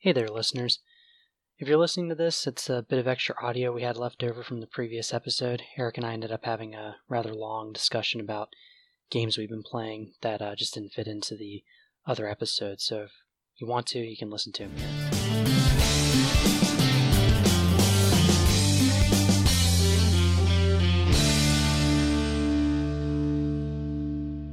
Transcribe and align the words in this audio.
Hey 0.00 0.12
there, 0.12 0.28
listeners. 0.28 0.78
If 1.58 1.66
you're 1.66 1.76
listening 1.76 2.08
to 2.10 2.14
this, 2.14 2.46
it's 2.46 2.70
a 2.70 2.86
bit 2.88 3.00
of 3.00 3.08
extra 3.08 3.34
audio 3.42 3.72
we 3.72 3.82
had 3.82 3.96
left 3.96 4.22
over 4.22 4.44
from 4.44 4.60
the 4.60 4.68
previous 4.68 5.12
episode. 5.12 5.62
Eric 5.76 5.96
and 5.96 6.06
I 6.06 6.12
ended 6.12 6.30
up 6.30 6.44
having 6.44 6.72
a 6.72 6.98
rather 7.08 7.34
long 7.34 7.72
discussion 7.72 8.20
about 8.20 8.50
games 9.10 9.36
we've 9.36 9.48
been 9.48 9.64
playing 9.64 10.12
that 10.20 10.40
uh, 10.40 10.54
just 10.54 10.74
didn't 10.74 10.92
fit 10.92 11.08
into 11.08 11.34
the 11.34 11.64
other 12.06 12.28
episodes. 12.28 12.84
So 12.84 13.00
if 13.00 13.10
you 13.56 13.66
want 13.66 13.88
to, 13.88 13.98
you 13.98 14.16
can 14.16 14.30
listen 14.30 14.52
to 14.52 14.68
them 14.68 14.76
here. 14.76 14.86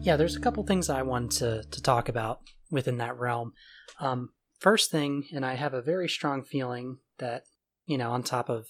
Yeah, 0.01 0.17
there's 0.17 0.35
a 0.35 0.39
couple 0.39 0.63
things 0.63 0.89
I 0.89 1.03
wanted 1.03 1.31
to, 1.37 1.63
to 1.69 1.81
talk 1.83 2.09
about 2.09 2.39
within 2.71 2.97
that 2.97 3.19
realm. 3.19 3.53
Um, 3.99 4.31
first 4.65 4.89
thing, 4.89 5.25
and 5.31 5.45
I 5.45 5.53
have 5.53 5.75
a 5.75 5.81
very 5.81 6.09
strong 6.09 6.41
feeling 6.41 6.97
that, 7.19 7.43
you 7.85 7.99
know, 7.99 8.09
on 8.09 8.23
top 8.23 8.49
of 8.49 8.65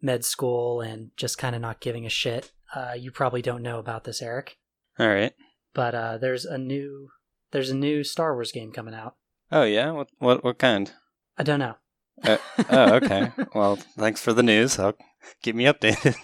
med 0.00 0.24
school 0.24 0.80
and 0.80 1.10
just 1.16 1.36
kind 1.36 1.56
of 1.56 1.60
not 1.60 1.80
giving 1.80 2.06
a 2.06 2.08
shit, 2.08 2.52
uh, 2.76 2.92
you 2.96 3.10
probably 3.10 3.42
don't 3.42 3.60
know 3.60 3.80
about 3.80 4.04
this, 4.04 4.22
Eric. 4.22 4.56
All 5.00 5.08
right. 5.08 5.32
But 5.74 5.96
uh, 5.96 6.18
there's 6.18 6.44
a 6.44 6.58
new 6.58 7.08
there's 7.50 7.70
a 7.70 7.74
new 7.74 8.04
Star 8.04 8.34
Wars 8.34 8.52
game 8.52 8.70
coming 8.70 8.94
out. 8.94 9.16
Oh 9.50 9.64
yeah. 9.64 9.90
What 9.90 10.10
what 10.18 10.44
what 10.44 10.58
kind? 10.58 10.92
I 11.36 11.42
don't 11.42 11.58
know. 11.58 11.74
Uh, 12.22 12.38
oh 12.70 12.94
okay. 12.94 13.32
well, 13.54 13.74
thanks 13.98 14.22
for 14.22 14.32
the 14.32 14.44
news. 14.44 14.78
I'll 14.78 14.94
keep 15.42 15.56
me 15.56 15.64
updated. 15.64 16.14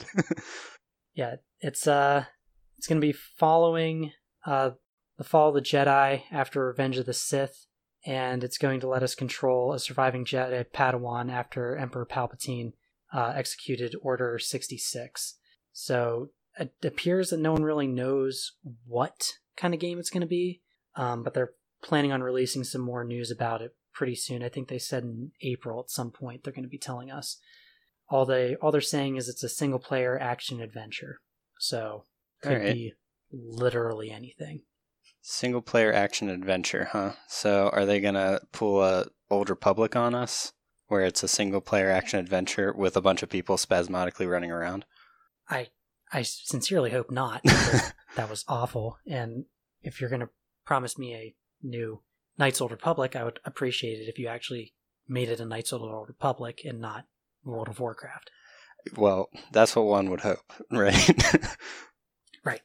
yeah, 1.15 1.37
it's 1.61 1.89
uh 1.89 2.27
it's 2.79 2.87
going 2.87 3.01
to 3.01 3.07
be 3.07 3.19
following 3.37 4.13
uh 4.47 4.71
the 5.19 5.25
fall 5.25 5.49
of 5.49 5.57
the 5.57 5.61
Jedi 5.61 6.23
after 6.31 6.65
Revenge 6.65 6.99
of 6.99 7.07
the 7.07 7.15
Sith 7.15 7.66
and 8.07 8.45
it's 8.45 8.57
going 8.57 8.79
to 8.81 8.89
let 8.89 9.03
us 9.03 9.17
control 9.17 9.73
a 9.73 9.81
surviving 9.81 10.25
Jedi 10.25 10.65
Padawan 10.73 11.31
after 11.31 11.77
Emperor 11.77 12.07
Palpatine 12.07 12.73
uh, 13.13 13.33
executed 13.35 13.97
Order 14.01 14.39
66. 14.39 15.35
So 15.73 16.31
it 16.59 16.73
appears 16.85 17.31
that 17.31 17.41
no 17.41 17.53
one 17.53 17.65
really 17.65 17.89
knows 17.89 18.53
what 18.87 19.33
kind 19.57 19.75
of 19.75 19.81
game 19.81 19.99
it's 19.99 20.11
going 20.11 20.23
to 20.23 20.27
be, 20.27 20.63
um, 20.95 21.25
but 21.25 21.35
they're 21.35 21.53
planning 21.83 22.13
on 22.13 22.23
releasing 22.23 22.63
some 22.63 22.81
more 22.81 23.05
news 23.05 23.31
about 23.31 23.61
it 23.61 23.75
pretty 23.93 24.15
soon. 24.15 24.43
I 24.43 24.49
think 24.49 24.69
they 24.69 24.79
said 24.79 25.03
in 25.03 25.33
April 25.43 25.81
at 25.81 25.91
some 25.91 26.11
point 26.13 26.45
they're 26.45 26.53
going 26.53 26.63
to 26.63 26.69
be 26.69 26.79
telling 26.79 27.11
us. 27.11 27.39
All 28.09 28.25
they 28.25 28.55
all 28.57 28.71
they're 28.71 28.81
saying 28.81 29.17
is 29.17 29.29
it's 29.29 29.43
a 29.43 29.49
single 29.49 29.81
player 29.81 30.17
action 30.17 30.61
adventure, 30.61 31.19
so 31.59 32.05
could 32.41 32.53
Alright. 32.53 32.75
be 32.75 32.93
literally 33.33 34.13
anything. 34.13 34.63
Single 35.29 35.61
player 35.61 35.93
action 35.93 36.31
adventure, 36.31 36.89
huh? 36.93 37.15
So 37.27 37.69
are 37.73 37.85
they 37.85 37.99
gonna 37.99 38.41
pull 38.53 38.81
a 38.81 39.07
Old 39.29 39.51
Republic 39.51 39.97
on 39.97 40.15
us, 40.15 40.53
where 40.87 41.01
it's 41.01 41.25
a 41.25 41.29
single 41.29 41.61
player 41.61 41.91
action 41.91 42.21
adventure 42.21 42.73
with 42.73 42.97
a 42.97 43.01
bunch 43.01 43.25
of 43.25 43.29
people 43.29 43.59
spasmodically 43.59 44.27
running 44.27 44.53
around? 44.53 44.85
I 45.51 45.71
I 46.13 46.23
sincerely 46.23 46.93
hope 46.93 47.11
not. 47.11 47.43
that 47.45 48.31
was 48.31 48.45
awful. 48.47 48.99
And 49.05 49.47
if 49.83 50.01
you're 50.01 50.11
going 50.11 50.21
to 50.21 50.31
promise 50.65 50.97
me 50.97 51.15
a 51.15 51.35
new 51.61 52.03
Knights 52.39 52.61
Old 52.61 52.71
Republic, 52.71 53.17
I 53.17 53.25
would 53.25 53.41
appreciate 53.45 53.99
it 53.99 54.09
if 54.09 54.21
you 54.21 54.29
actually 54.29 54.75
made 55.09 55.29
it 55.29 55.41
a 55.41 55.45
Knights 55.45 55.73
of 55.73 55.81
the 55.81 55.89
Old 55.89 56.07
Republic 56.07 56.61
and 56.65 56.81
not 56.81 57.07
World 57.43 57.67
of 57.67 57.81
Warcraft. 57.81 58.31
Well, 58.95 59.29
that's 59.51 59.75
what 59.75 59.87
one 59.87 60.09
would 60.11 60.21
hope, 60.21 60.53
right? 60.71 61.11
right? 62.45 62.63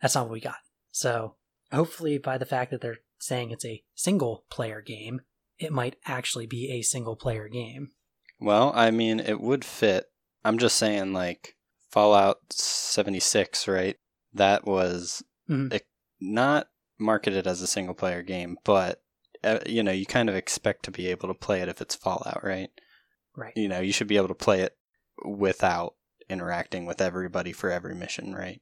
That's 0.00 0.14
not 0.14 0.26
what 0.26 0.34
we 0.34 0.40
got. 0.40 0.58
So 0.92 1.34
hopefully, 1.72 2.18
by 2.18 2.38
the 2.38 2.46
fact 2.46 2.70
that 2.70 2.80
they're 2.80 2.98
saying 3.18 3.50
it's 3.50 3.64
a 3.64 3.82
single 3.94 4.44
player 4.50 4.80
game, 4.80 5.22
it 5.58 5.72
might 5.72 5.96
actually 6.06 6.46
be 6.46 6.70
a 6.70 6.82
single 6.82 7.16
player 7.16 7.48
game. 7.48 7.90
well, 8.38 8.72
I 8.74 8.90
mean, 8.90 9.20
it 9.20 9.40
would 9.40 9.64
fit. 9.64 10.06
I'm 10.44 10.58
just 10.58 10.76
saying, 10.76 11.12
like 11.12 11.56
Fallout 11.90 12.38
76, 12.52 13.68
right? 13.68 13.96
That 14.34 14.64
was 14.64 15.22
Mhm. 15.48 15.72
it- 15.72 15.86
not 16.20 16.68
marketed 16.98 17.46
as 17.46 17.62
a 17.62 17.66
single 17.66 17.94
player 17.94 18.22
game, 18.22 18.56
but 18.64 19.02
uh, 19.44 19.58
you 19.66 19.82
know, 19.82 19.90
you 19.90 20.06
kind 20.06 20.28
of 20.28 20.36
expect 20.36 20.84
to 20.84 20.90
be 20.92 21.08
able 21.08 21.26
to 21.28 21.34
play 21.34 21.60
it 21.60 21.68
if 21.68 21.80
it's 21.80 21.96
Fallout, 21.96 22.44
right? 22.44 22.70
Right. 23.36 23.52
You 23.56 23.66
know, 23.68 23.80
you 23.80 23.92
should 23.92 24.06
be 24.06 24.16
able 24.16 24.28
to 24.28 24.34
play 24.34 24.60
it 24.60 24.76
without 25.24 25.94
interacting 26.28 26.86
with 26.86 27.00
everybody 27.00 27.52
for 27.52 27.68
every 27.70 27.94
mission, 27.94 28.34
right? 28.34 28.60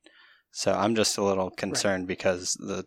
So 0.52 0.72
I'm 0.72 0.94
just 0.94 1.16
a 1.18 1.24
little 1.24 1.50
concerned 1.50 2.06
because 2.06 2.54
the 2.54 2.86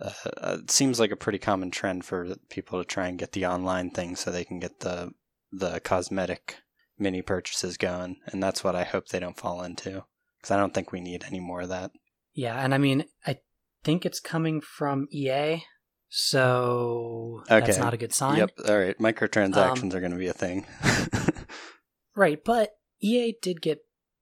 uh, 0.00 0.10
uh, 0.38 0.56
it 0.62 0.70
seems 0.70 0.98
like 0.98 1.10
a 1.10 1.16
pretty 1.16 1.38
common 1.38 1.70
trend 1.70 2.04
for 2.04 2.34
people 2.48 2.78
to 2.78 2.84
try 2.84 3.08
and 3.08 3.18
get 3.18 3.32
the 3.32 3.46
online 3.46 3.90
thing 3.90 4.16
so 4.16 4.30
they 4.30 4.44
can 4.44 4.58
get 4.58 4.80
the 4.80 5.12
the 5.50 5.80
cosmetic 5.80 6.56
mini 6.98 7.20
purchases 7.20 7.76
going, 7.76 8.16
and 8.26 8.42
that's 8.42 8.64
what 8.64 8.74
I 8.74 8.84
hope 8.84 9.08
they 9.08 9.20
don't 9.20 9.38
fall 9.38 9.62
into 9.62 10.04
because 10.38 10.50
I 10.50 10.56
don't 10.56 10.72
think 10.72 10.92
we 10.92 11.00
need 11.00 11.24
any 11.24 11.40
more 11.40 11.60
of 11.62 11.68
that. 11.68 11.90
Yeah, 12.32 12.58
and 12.58 12.74
I 12.74 12.78
mean, 12.78 13.04
I 13.26 13.40
think 13.84 14.06
it's 14.06 14.18
coming 14.20 14.62
from 14.62 15.08
EA, 15.12 15.64
so 16.08 17.42
Okay. 17.50 17.66
that's 17.66 17.78
not 17.78 17.92
a 17.92 17.98
good 17.98 18.14
sign. 18.14 18.38
Yep. 18.38 18.50
All 18.66 18.78
right. 18.78 18.98
Microtransactions 18.98 19.92
are 19.92 20.00
going 20.00 20.12
to 20.12 20.18
be 20.18 20.28
a 20.28 20.32
thing. 20.32 20.66
Right, 22.14 22.42
but 22.44 22.76
EA 23.00 23.34
did 23.40 23.62
get 23.62 23.78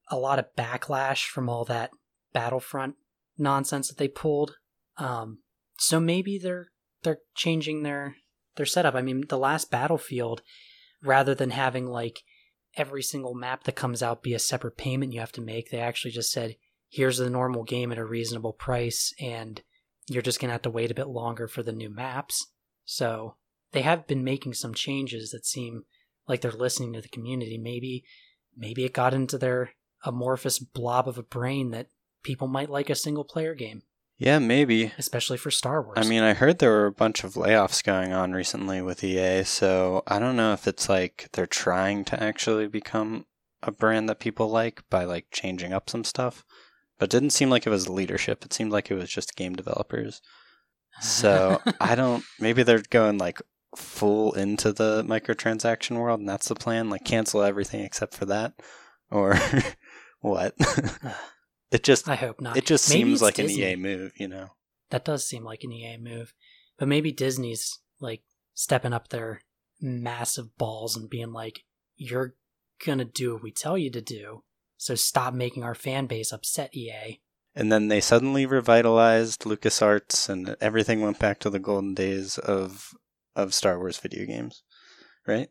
a 0.08 0.16
lot 0.16 0.38
of 0.38 0.46
backlash 0.56 1.26
from 1.26 1.48
all 1.48 1.64
that 1.64 1.90
Battlefront 2.32 2.96
nonsense 3.38 3.88
that 3.88 3.98
they 3.98 4.08
pulled. 4.08 4.56
Um, 4.96 5.38
so 5.78 5.98
maybe 6.00 6.38
they're 6.38 6.68
they're 7.02 7.20
changing 7.34 7.82
their 7.82 8.16
their 8.56 8.66
setup. 8.66 8.94
I 8.94 9.02
mean, 9.02 9.24
the 9.28 9.38
last 9.38 9.70
Battlefield, 9.70 10.42
rather 11.02 11.34
than 11.34 11.50
having 11.50 11.86
like 11.86 12.20
every 12.76 13.02
single 13.02 13.34
map 13.34 13.64
that 13.64 13.76
comes 13.76 14.02
out 14.02 14.22
be 14.22 14.34
a 14.34 14.38
separate 14.38 14.76
payment 14.76 15.12
you 15.12 15.20
have 15.20 15.32
to 15.32 15.40
make, 15.40 15.70
they 15.70 15.80
actually 15.80 16.10
just 16.10 16.30
said, 16.30 16.56
"Here's 16.88 17.18
the 17.18 17.30
normal 17.30 17.64
game 17.64 17.90
at 17.92 17.98
a 17.98 18.04
reasonable 18.04 18.52
price, 18.52 19.14
and 19.20 19.62
you're 20.08 20.22
just 20.22 20.40
gonna 20.40 20.52
have 20.52 20.62
to 20.62 20.70
wait 20.70 20.90
a 20.90 20.94
bit 20.94 21.08
longer 21.08 21.48
for 21.48 21.62
the 21.62 21.72
new 21.72 21.90
maps." 21.90 22.46
So 22.84 23.36
they 23.72 23.82
have 23.82 24.06
been 24.06 24.24
making 24.24 24.54
some 24.54 24.74
changes 24.74 25.30
that 25.30 25.46
seem 25.46 25.84
like 26.28 26.40
they're 26.40 26.52
listening 26.52 26.92
to 26.92 27.00
the 27.00 27.08
community. 27.08 27.58
Maybe 27.58 28.04
maybe 28.56 28.84
it 28.84 28.92
got 28.92 29.14
into 29.14 29.38
their 29.38 29.72
amorphous 30.04 30.58
blob 30.58 31.08
of 31.08 31.18
a 31.18 31.22
brain 31.22 31.70
that 31.70 31.88
people 32.22 32.48
might 32.48 32.70
like 32.70 32.90
a 32.90 32.94
single 32.94 33.24
player 33.24 33.54
game, 33.54 33.82
yeah, 34.18 34.38
maybe. 34.38 34.92
especially 34.98 35.38
for 35.38 35.50
Star 35.50 35.82
Wars. 35.82 35.96
I 35.96 36.06
mean, 36.06 36.22
I 36.22 36.34
heard 36.34 36.58
there 36.58 36.70
were 36.70 36.86
a 36.86 36.92
bunch 36.92 37.24
of 37.24 37.34
layoffs 37.34 37.82
going 37.82 38.12
on 38.12 38.32
recently 38.32 38.82
with 38.82 39.02
EA, 39.02 39.44
so 39.44 40.02
I 40.06 40.18
don't 40.18 40.36
know 40.36 40.52
if 40.52 40.68
it's 40.68 40.88
like 40.88 41.28
they're 41.32 41.46
trying 41.46 42.04
to 42.06 42.22
actually 42.22 42.68
become 42.68 43.24
a 43.62 43.72
brand 43.72 44.08
that 44.08 44.20
people 44.20 44.48
like 44.48 44.82
by 44.90 45.04
like 45.04 45.26
changing 45.30 45.72
up 45.72 45.88
some 45.88 46.04
stuff. 46.04 46.44
But 46.98 47.06
it 47.06 47.10
didn't 47.10 47.30
seem 47.30 47.48
like 47.48 47.66
it 47.66 47.70
was 47.70 47.88
leadership. 47.88 48.44
It 48.44 48.52
seemed 48.52 48.72
like 48.72 48.90
it 48.90 48.94
was 48.94 49.08
just 49.08 49.36
game 49.36 49.54
developers. 49.54 50.20
So 51.00 51.62
I 51.80 51.94
don't. 51.94 52.22
Maybe 52.38 52.62
they're 52.62 52.82
going 52.90 53.16
like 53.16 53.40
full 53.74 54.34
into 54.34 54.72
the 54.72 55.02
microtransaction 55.04 55.98
world, 55.98 56.20
and 56.20 56.28
that's 56.28 56.48
the 56.48 56.54
plan. 56.54 56.90
Like 56.90 57.04
cancel 57.04 57.42
everything 57.42 57.80
except 57.80 58.14
for 58.14 58.26
that, 58.26 58.52
or 59.10 59.38
what? 60.20 60.54
it 61.70 61.82
just 61.82 62.08
I 62.08 62.16
hope 62.16 62.40
not. 62.40 62.56
it 62.56 62.66
just 62.66 62.88
Maybe 62.90 63.02
seems 63.02 63.22
like 63.22 63.34
Disney. 63.34 63.62
an 63.62 63.70
EA 63.70 63.76
move, 63.76 64.12
you 64.16 64.28
know. 64.28 64.48
That 64.90 65.04
does 65.04 65.26
seem 65.26 65.44
like 65.44 65.62
an 65.62 65.72
EA 65.72 65.96
move, 65.98 66.34
but 66.78 66.88
maybe 66.88 67.12
Disney's 67.12 67.78
like 68.00 68.22
stepping 68.54 68.92
up 68.92 69.08
their 69.08 69.40
massive 69.80 70.56
balls 70.58 70.96
and 70.96 71.08
being 71.08 71.32
like, 71.32 71.60
"You're 71.96 72.34
gonna 72.84 73.04
do 73.04 73.34
what 73.34 73.42
we 73.42 73.52
tell 73.52 73.78
you 73.78 73.90
to 73.90 74.00
do." 74.00 74.42
So 74.76 74.94
stop 74.94 75.34
making 75.34 75.62
our 75.62 75.74
fan 75.74 76.06
base 76.06 76.32
upset, 76.32 76.74
EA. 76.74 77.20
And 77.54 77.70
then 77.70 77.88
they 77.88 78.00
suddenly 78.00 78.46
revitalized 78.46 79.42
LucasArts 79.42 80.28
and 80.28 80.56
everything 80.60 81.00
went 81.02 81.18
back 81.18 81.38
to 81.40 81.50
the 81.50 81.58
golden 81.58 81.94
days 81.94 82.38
of 82.38 82.94
of 83.36 83.54
Star 83.54 83.78
Wars 83.78 83.98
video 83.98 84.24
games. 84.26 84.62
Right? 85.26 85.48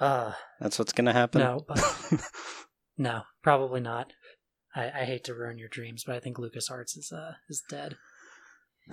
Uh, 0.00 0.32
That's 0.60 0.78
what's 0.78 0.92
gonna 0.92 1.12
happen? 1.12 1.40
No, 1.42 1.64
but- 1.68 2.22
no, 2.98 3.22
probably 3.42 3.80
not. 3.80 4.12
I, 4.74 4.84
I 5.00 5.04
hate 5.04 5.24
to 5.24 5.34
ruin 5.34 5.58
your 5.58 5.68
dreams, 5.68 6.04
but 6.06 6.14
I 6.16 6.20
think 6.20 6.36
LucasArts 6.36 6.96
is 6.96 7.12
uh 7.12 7.34
is 7.48 7.62
dead. 7.68 7.96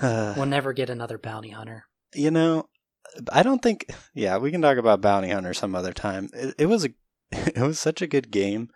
Uh, 0.02 0.34
We'll 0.38 0.46
never 0.46 0.74
get 0.74 0.90
another 0.90 1.18
bounty 1.18 1.50
hunter. 1.50 1.86
you 2.14 2.32
know, 2.32 2.70
I 3.32 3.42
don't 3.44 3.62
think 3.62 3.92
yeah, 4.14 4.38
we 4.38 4.52
can 4.52 4.62
talk 4.62 4.78
about 4.78 5.02
Bounty 5.02 5.30
Hunter 5.30 5.54
some 5.54 5.76
other 5.76 5.94
time. 5.94 6.30
It, 6.34 6.56
it 6.58 6.66
was 6.68 6.86
a 6.86 6.90
it 7.32 7.60
was 7.62 7.80
such 7.80 8.02
a 8.02 8.08
good 8.08 8.32
game. 8.32 8.70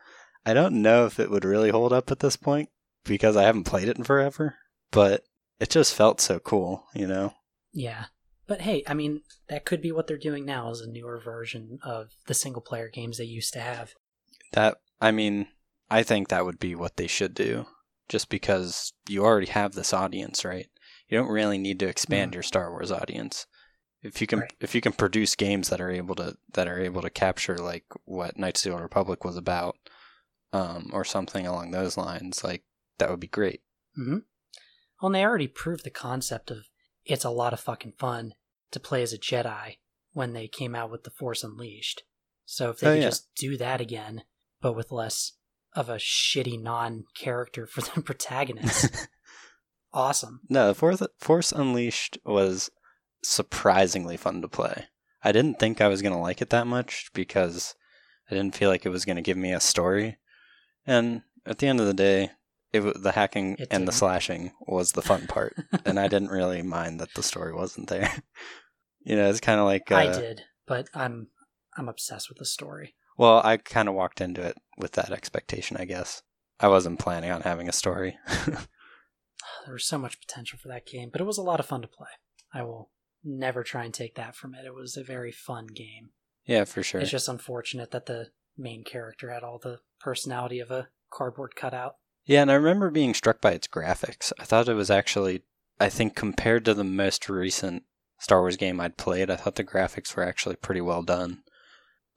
I 0.45 0.53
don't 0.53 0.81
know 0.81 1.05
if 1.05 1.19
it 1.19 1.29
would 1.29 1.45
really 1.45 1.69
hold 1.69 1.93
up 1.93 2.11
at 2.11 2.19
this 2.19 2.35
point 2.35 2.69
because 3.05 3.35
I 3.37 3.43
haven't 3.43 3.65
played 3.65 3.87
it 3.87 3.97
in 3.97 4.03
forever, 4.03 4.55
but 4.89 5.23
it 5.59 5.69
just 5.69 5.93
felt 5.93 6.19
so 6.19 6.39
cool, 6.39 6.85
you 6.95 7.05
know. 7.07 7.33
Yeah. 7.71 8.05
But 8.47 8.61
hey, 8.61 8.83
I 8.87 8.93
mean, 8.95 9.21
that 9.49 9.65
could 9.65 9.81
be 9.81 9.91
what 9.91 10.07
they're 10.07 10.17
doing 10.17 10.43
now 10.45 10.71
is 10.71 10.81
a 10.81 10.89
newer 10.89 11.21
version 11.23 11.77
of 11.83 12.09
the 12.25 12.33
single 12.33 12.61
player 12.61 12.89
games 12.89 13.17
they 13.17 13.23
used 13.25 13.53
to 13.53 13.59
have. 13.61 13.93
That 14.53 14.77
I 14.99 15.11
mean, 15.11 15.47
I 15.91 16.03
think 16.03 16.29
that 16.29 16.45
would 16.45 16.59
be 16.59 16.73
what 16.73 16.97
they 16.97 17.07
should 17.07 17.33
do. 17.33 17.67
Just 18.09 18.29
because 18.29 18.93
you 19.07 19.23
already 19.23 19.47
have 19.47 19.73
this 19.73 19.93
audience, 19.93 20.43
right? 20.43 20.67
You 21.07 21.17
don't 21.17 21.29
really 21.31 21.57
need 21.57 21.79
to 21.79 21.87
expand 21.87 22.31
Mhm. 22.31 22.35
your 22.35 22.43
Star 22.43 22.69
Wars 22.71 22.91
audience. 22.91 23.45
If 24.01 24.19
you 24.19 24.27
can 24.27 24.39
Right. 24.39 24.53
if 24.59 24.73
you 24.73 24.81
can 24.81 24.93
produce 24.93 25.35
games 25.35 25.69
that 25.69 25.79
are 25.79 25.91
able 25.91 26.15
to 26.15 26.37
that 26.53 26.67
are 26.67 26.79
able 26.79 27.01
to 27.03 27.09
capture 27.09 27.57
like 27.57 27.85
what 28.05 28.37
Knights 28.37 28.65
of 28.65 28.69
the 28.69 28.73
Old 28.73 28.81
Republic 28.81 29.23
was 29.23 29.37
about, 29.37 29.77
um, 30.53 30.89
or 30.93 31.05
something 31.05 31.45
along 31.45 31.71
those 31.71 31.97
lines, 31.97 32.43
like 32.43 32.63
that 32.97 33.09
would 33.09 33.19
be 33.19 33.27
great. 33.27 33.61
hmm 33.95 34.19
Well, 35.01 35.07
and 35.07 35.15
they 35.15 35.23
already 35.23 35.47
proved 35.47 35.83
the 35.83 35.89
concept 35.91 36.51
of 36.51 36.65
it's 37.05 37.25
a 37.25 37.29
lot 37.29 37.53
of 37.53 37.59
fucking 37.59 37.93
fun 37.97 38.33
to 38.71 38.79
play 38.79 39.01
as 39.03 39.13
a 39.13 39.17
Jedi 39.17 39.77
when 40.13 40.33
they 40.33 40.47
came 40.47 40.75
out 40.75 40.91
with 40.91 41.03
the 41.03 41.11
Force 41.11 41.43
Unleashed. 41.43 42.03
So 42.45 42.69
if 42.71 42.79
they 42.79 42.87
Oh, 42.87 42.93
could 42.93 43.01
yeah. 43.01 43.09
just 43.09 43.33
do 43.35 43.57
that 43.57 43.79
again, 43.81 44.23
but 44.61 44.73
with 44.73 44.91
less 44.91 45.33
of 45.75 45.89
a 45.89 45.95
shitty 45.95 46.61
non-character 46.61 47.65
for 47.67 47.81
the 47.81 48.01
protagonist, 48.05 49.07
awesome. 49.93 50.41
No, 50.49 50.73
Force, 50.73 51.01
Force 51.19 51.51
Unleashed 51.51 52.17
was 52.25 52.69
surprisingly 53.23 54.17
fun 54.17 54.41
to 54.41 54.47
play. 54.47 54.85
I 55.23 55.31
didn't 55.31 55.59
think 55.59 55.79
I 55.81 55.87
was 55.87 56.01
going 56.01 56.13
to 56.13 56.19
like 56.19 56.41
it 56.41 56.49
that 56.49 56.67
much 56.67 57.11
because 57.13 57.75
I 58.29 58.35
didn't 58.35 58.55
feel 58.55 58.69
like 58.69 58.85
it 58.85 58.89
was 58.89 59.05
going 59.05 59.17
to 59.17 59.21
give 59.21 59.37
me 59.37 59.53
a 59.53 59.59
story. 59.59 60.17
And 60.85 61.21
at 61.45 61.59
the 61.59 61.67
end 61.67 61.79
of 61.79 61.85
the 61.85 61.93
day, 61.93 62.31
it 62.73 62.81
the 63.03 63.11
hacking 63.11 63.53
It 63.59 63.67
and 63.69 63.83
the 63.87 63.91
didn't. 63.91 63.93
slashing 63.99 64.51
was 64.61 64.93
the 64.93 65.01
fun 65.01 65.27
part, 65.27 65.55
and 65.85 65.99
I 65.99 66.07
didn't 66.07 66.29
really 66.29 66.61
mind 66.61 66.99
that 66.99 67.13
the 67.15 67.21
story 67.23 67.53
wasn't 67.53 67.89
there. 67.89 68.11
you 69.01 69.15
know, 69.15 69.29
it's 69.29 69.41
kind 69.41 69.59
of 69.59 69.65
like 69.65 69.91
uh, 69.91 69.95
I 69.95 70.05
did, 70.07 70.43
but 70.65 70.87
I'm 70.93 71.27
I'm 71.77 71.89
obsessed 71.89 72.29
with 72.29 72.37
the 72.37 72.45
story. 72.45 72.95
Well, 73.17 73.41
I 73.43 73.57
kind 73.57 73.87
of 73.87 73.95
walked 73.95 74.21
into 74.21 74.41
it 74.41 74.57
with 74.77 74.93
that 74.93 75.11
expectation, 75.11 75.77
I 75.77 75.85
guess. 75.85 76.23
I 76.59 76.67
wasn't 76.67 76.99
planning 76.99 77.31
on 77.31 77.41
having 77.41 77.67
a 77.69 77.73
story. 77.73 78.17
There 79.65 79.73
was 79.73 79.85
so 79.85 79.97
much 79.97 80.19
potential 80.19 80.59
for 80.61 80.67
that 80.69 80.85
game, 80.85 81.09
but 81.11 81.21
it 81.21 81.25
was 81.25 81.37
a 81.37 81.43
lot 81.43 81.59
of 81.59 81.65
fun 81.65 81.81
to 81.81 81.87
play. 81.87 82.09
I 82.53 82.63
will 82.63 82.89
never 83.23 83.63
try 83.63 83.85
and 83.85 83.93
take 83.93 84.15
that 84.15 84.35
from 84.35 84.55
it. 84.55 84.65
It 84.65 84.73
was 84.73 84.97
a 84.97 85.03
very 85.03 85.31
fun 85.31 85.67
game. 85.67 86.11
yeah, 86.45 86.63
for 86.65 86.83
sure. 86.83 87.01
It's 87.01 87.11
just 87.11 87.27
unfortunate 87.27 87.91
that 87.91 88.05
the 88.05 88.29
main 88.57 88.83
character 88.83 89.31
had 89.31 89.43
all 89.43 89.59
the 89.59 89.79
personality 89.99 90.59
of 90.59 90.71
a 90.71 90.89
cardboard 91.11 91.55
cutout. 91.55 91.95
Yeah, 92.25 92.41
and 92.41 92.51
I 92.51 92.55
remember 92.55 92.89
being 92.89 93.13
struck 93.13 93.41
by 93.41 93.51
its 93.51 93.67
graphics. 93.67 94.31
I 94.39 94.43
thought 94.45 94.69
it 94.69 94.73
was 94.73 94.91
actually, 94.91 95.43
I 95.79 95.89
think, 95.89 96.15
compared 96.15 96.65
to 96.65 96.73
the 96.73 96.83
most 96.83 97.29
recent 97.29 97.83
Star 98.19 98.41
Wars 98.41 98.57
game 98.57 98.79
I'd 98.79 98.97
played, 98.97 99.31
I 99.31 99.35
thought 99.35 99.55
the 99.55 99.63
graphics 99.63 100.15
were 100.15 100.23
actually 100.23 100.55
pretty 100.55 100.81
well 100.81 101.01
done. 101.01 101.43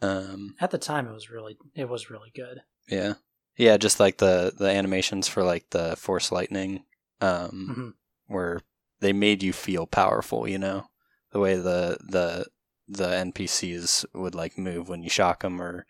Um, 0.03 0.55
At 0.61 0.71
the 0.71 0.79
time, 0.79 1.07
it 1.09 1.13
was 1.13 1.31
really 1.31 1.57
it 1.75 1.89
was 1.89 2.11
really 2.11 2.31
good. 2.35 2.61
yeah, 2.89 3.15
yeah, 3.57 3.77
just 3.77 4.01
like 4.01 4.19
the 4.19 4.53
the 4.57 4.69
animations 4.69 5.29
for 5.29 5.43
like 5.43 5.71
the 5.71 5.97
Force 5.97 6.31
Lightning, 6.33 6.85
um, 7.21 7.49
hmm 7.75 7.89
where 8.33 8.61
they 9.01 9.13
made 9.13 9.43
you 9.43 9.53
feel 9.53 9.87
powerful. 9.87 10.49
You 10.49 10.59
know, 10.59 10.87
the 11.33 11.41
way 11.41 11.57
the 11.57 11.99
the 12.01 12.47
the 12.89 13.09
NPCs 13.09 14.05
would 14.15 14.35
like 14.35 14.59
move 14.59 14.89
when 14.89 15.03
you 15.03 15.09
shock 15.11 15.43
them 15.43 15.61
or 15.61 15.87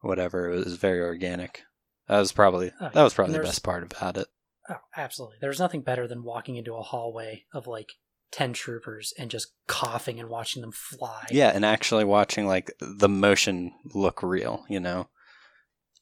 whatever. 0.00 0.50
It 0.50 0.64
was 0.64 0.76
very 0.76 1.00
organic. 1.00 1.62
That 2.08 2.18
was 2.20 2.32
probably 2.32 2.72
Oh, 2.80 2.90
that 2.92 3.02
was 3.02 3.14
probably 3.14 3.36
the 3.36 3.42
best 3.42 3.62
part 3.64 3.82
about 3.82 4.16
it. 4.16 4.28
Oh, 4.68 4.76
absolutely. 4.96 5.38
There's 5.40 5.60
nothing 5.60 5.82
better 5.82 6.06
than 6.08 6.24
walking 6.24 6.56
into 6.56 6.74
a 6.74 6.82
hallway 6.82 7.44
of 7.52 7.66
like 7.66 7.94
ten 8.32 8.52
troopers 8.52 9.12
and 9.18 9.30
just 9.30 9.52
coughing 9.66 10.18
and 10.20 10.28
watching 10.28 10.62
them 10.62 10.72
fly. 10.72 11.24
Yeah, 11.30 11.50
and 11.54 11.64
actually 11.64 12.04
watching 12.04 12.46
like 12.46 12.70
the 12.80 13.08
motion 13.08 13.72
look 13.94 14.22
real, 14.22 14.64
you 14.68 14.80
know, 14.80 15.08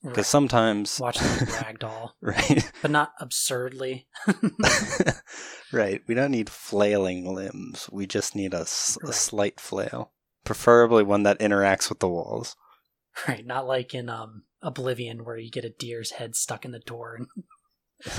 because 0.02 0.16
Right. 0.18 0.26
sometimes 0.26 0.98
watching 1.00 1.26
them 1.26 1.46
ragdoll, 1.48 2.10
right, 2.20 2.70
but 2.82 2.90
not 2.90 3.12
absurdly. 3.20 4.06
right, 5.72 6.02
we 6.06 6.14
don't 6.14 6.30
need 6.30 6.50
flailing 6.50 7.32
limbs. 7.34 7.88
We 7.92 8.06
just 8.06 8.34
need 8.36 8.54
a, 8.54 8.60
s- 8.60 8.98
a 9.02 9.06
Right. 9.06 9.14
slight 9.14 9.60
flail, 9.60 10.12
preferably 10.44 11.02
one 11.02 11.22
that 11.24 11.38
interacts 11.40 11.88
with 11.88 12.00
the 12.00 12.08
walls. 12.08 12.56
right, 13.28 13.46
not 13.46 13.66
like 13.66 13.94
in 13.94 14.08
um 14.08 14.44
Oblivion 14.62 15.24
where 15.24 15.36
you 15.36 15.50
get 15.50 15.64
a 15.66 15.70
deer's 15.70 16.12
head 16.12 16.34
stuck 16.34 16.64
in 16.64 16.70
the 16.72 16.78
door 16.80 17.16
and 17.16 17.26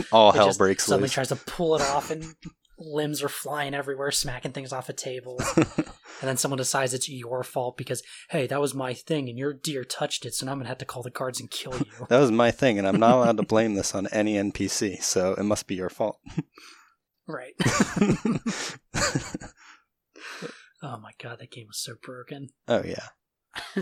All 0.11 0.31
hell 0.31 0.53
breaks 0.53 0.85
suddenly 0.85 1.03
loose. 1.07 1.13
tries 1.13 1.27
to 1.29 1.35
pull 1.35 1.75
it 1.75 1.81
off 1.81 2.11
and 2.11 2.35
limbs 2.77 3.23
are 3.23 3.29
flying 3.29 3.73
everywhere, 3.73 4.11
smacking 4.11 4.51
things 4.51 4.73
off 4.73 4.89
a 4.89 4.93
table. 4.93 5.39
And 6.21 6.29
then 6.29 6.37
someone 6.37 6.57
decides 6.57 6.93
it's 6.93 7.09
your 7.09 7.43
fault 7.43 7.77
because, 7.77 8.01
hey, 8.29 8.47
that 8.47 8.61
was 8.61 8.73
my 8.73 8.93
thing 8.93 9.27
and 9.27 9.37
your 9.37 9.53
deer 9.53 9.83
touched 9.83 10.25
it, 10.25 10.33
so 10.33 10.45
now 10.45 10.53
I'm 10.53 10.59
gonna 10.59 10.69
have 10.69 10.77
to 10.79 10.85
call 10.85 11.03
the 11.03 11.09
guards 11.09 11.39
and 11.41 11.51
kill 11.51 11.77
you. 11.77 11.85
that 12.09 12.19
was 12.19 12.31
my 12.31 12.51
thing, 12.51 12.79
and 12.79 12.87
I'm 12.87 12.99
not 12.99 13.15
allowed 13.15 13.37
to 13.37 13.43
blame 13.43 13.73
this 13.75 13.93
on 13.93 14.07
any 14.07 14.35
NPC, 14.35 15.03
so 15.03 15.33
it 15.33 15.43
must 15.43 15.67
be 15.67 15.75
your 15.75 15.89
fault. 15.89 16.19
right. 17.27 17.53
oh 20.81 20.97
my 20.99 21.11
god, 21.21 21.39
that 21.39 21.51
game 21.51 21.67
was 21.67 21.79
so 21.79 21.95
broken. 22.01 22.49
oh 22.67 22.83
yeah, 22.85 23.07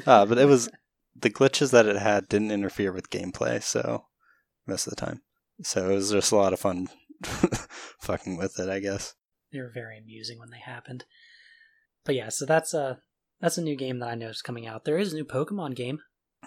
uh, 0.05 0.25
but 0.25 0.39
it 0.39 0.47
was 0.47 0.69
the 1.15 1.29
glitches 1.29 1.71
that 1.71 1.85
it 1.85 1.97
had 1.97 2.27
didn't 2.27 2.51
interfere 2.51 2.91
with 2.91 3.11
gameplay, 3.11 3.61
so 3.61 4.05
most 4.65 4.87
of 4.87 4.91
the 4.91 4.97
time. 4.97 5.21
So 5.61 5.91
it 5.91 5.93
was 5.93 6.11
just 6.11 6.31
a 6.31 6.35
lot 6.35 6.51
of 6.53 6.59
fun 6.59 6.89
fucking 7.99 8.37
with 8.37 8.59
it, 8.59 8.69
I 8.69 8.79
guess. 8.79 9.15
They 9.51 9.59
were 9.59 9.71
very 9.73 9.97
amusing 9.97 10.39
when 10.39 10.49
they 10.49 10.59
happened. 10.59 11.05
But 12.05 12.15
yeah, 12.15 12.29
so 12.29 12.45
that's 12.45 12.73
a 12.73 12.99
that's 13.39 13.57
a 13.57 13.61
new 13.61 13.75
game 13.75 13.99
that 13.99 14.09
I 14.09 14.15
know 14.15 14.29
is 14.29 14.41
coming 14.41 14.67
out. 14.67 14.85
There 14.85 14.97
is 14.97 15.13
a 15.13 15.15
new 15.15 15.25
Pokemon 15.25 15.75
game. 15.75 15.99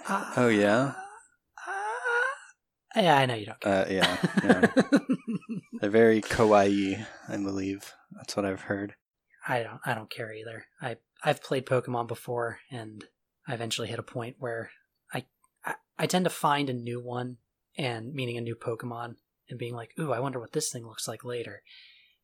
Oh, 0.08 0.48
yeah? 0.48 0.94
Uh, 2.96 3.00
yeah, 3.00 3.16
I 3.16 3.26
know 3.26 3.34
you 3.34 3.46
don't. 3.46 3.60
Care. 3.60 3.84
Uh, 3.84 3.90
yeah, 3.90 4.16
yeah. 4.42 4.98
They're 5.80 5.90
very 5.90 6.22
kawaii, 6.22 7.06
I 7.28 7.36
believe. 7.36 7.92
That's 8.12 8.36
what 8.36 8.46
I've 8.46 8.62
heard. 8.62 8.94
I 9.46 9.62
don't 9.62 9.80
I 9.84 9.94
don't 9.94 10.10
care 10.10 10.32
either. 10.32 10.64
I 10.80 10.96
I've 11.22 11.42
played 11.42 11.66
Pokemon 11.66 12.08
before 12.08 12.60
and 12.70 13.04
I 13.46 13.54
eventually 13.54 13.88
hit 13.88 13.98
a 13.98 14.02
point 14.02 14.36
where 14.38 14.70
I, 15.12 15.26
I 15.64 15.74
I 15.98 16.06
tend 16.06 16.24
to 16.24 16.30
find 16.30 16.68
a 16.70 16.74
new 16.74 17.00
one 17.00 17.36
and 17.76 18.14
meaning 18.14 18.38
a 18.38 18.40
new 18.40 18.56
Pokemon 18.56 19.16
and 19.48 19.58
being 19.58 19.74
like, 19.74 19.92
"Ooh, 19.98 20.12
I 20.12 20.20
wonder 20.20 20.40
what 20.40 20.52
this 20.52 20.70
thing 20.70 20.86
looks 20.86 21.06
like 21.08 21.24
later." 21.24 21.62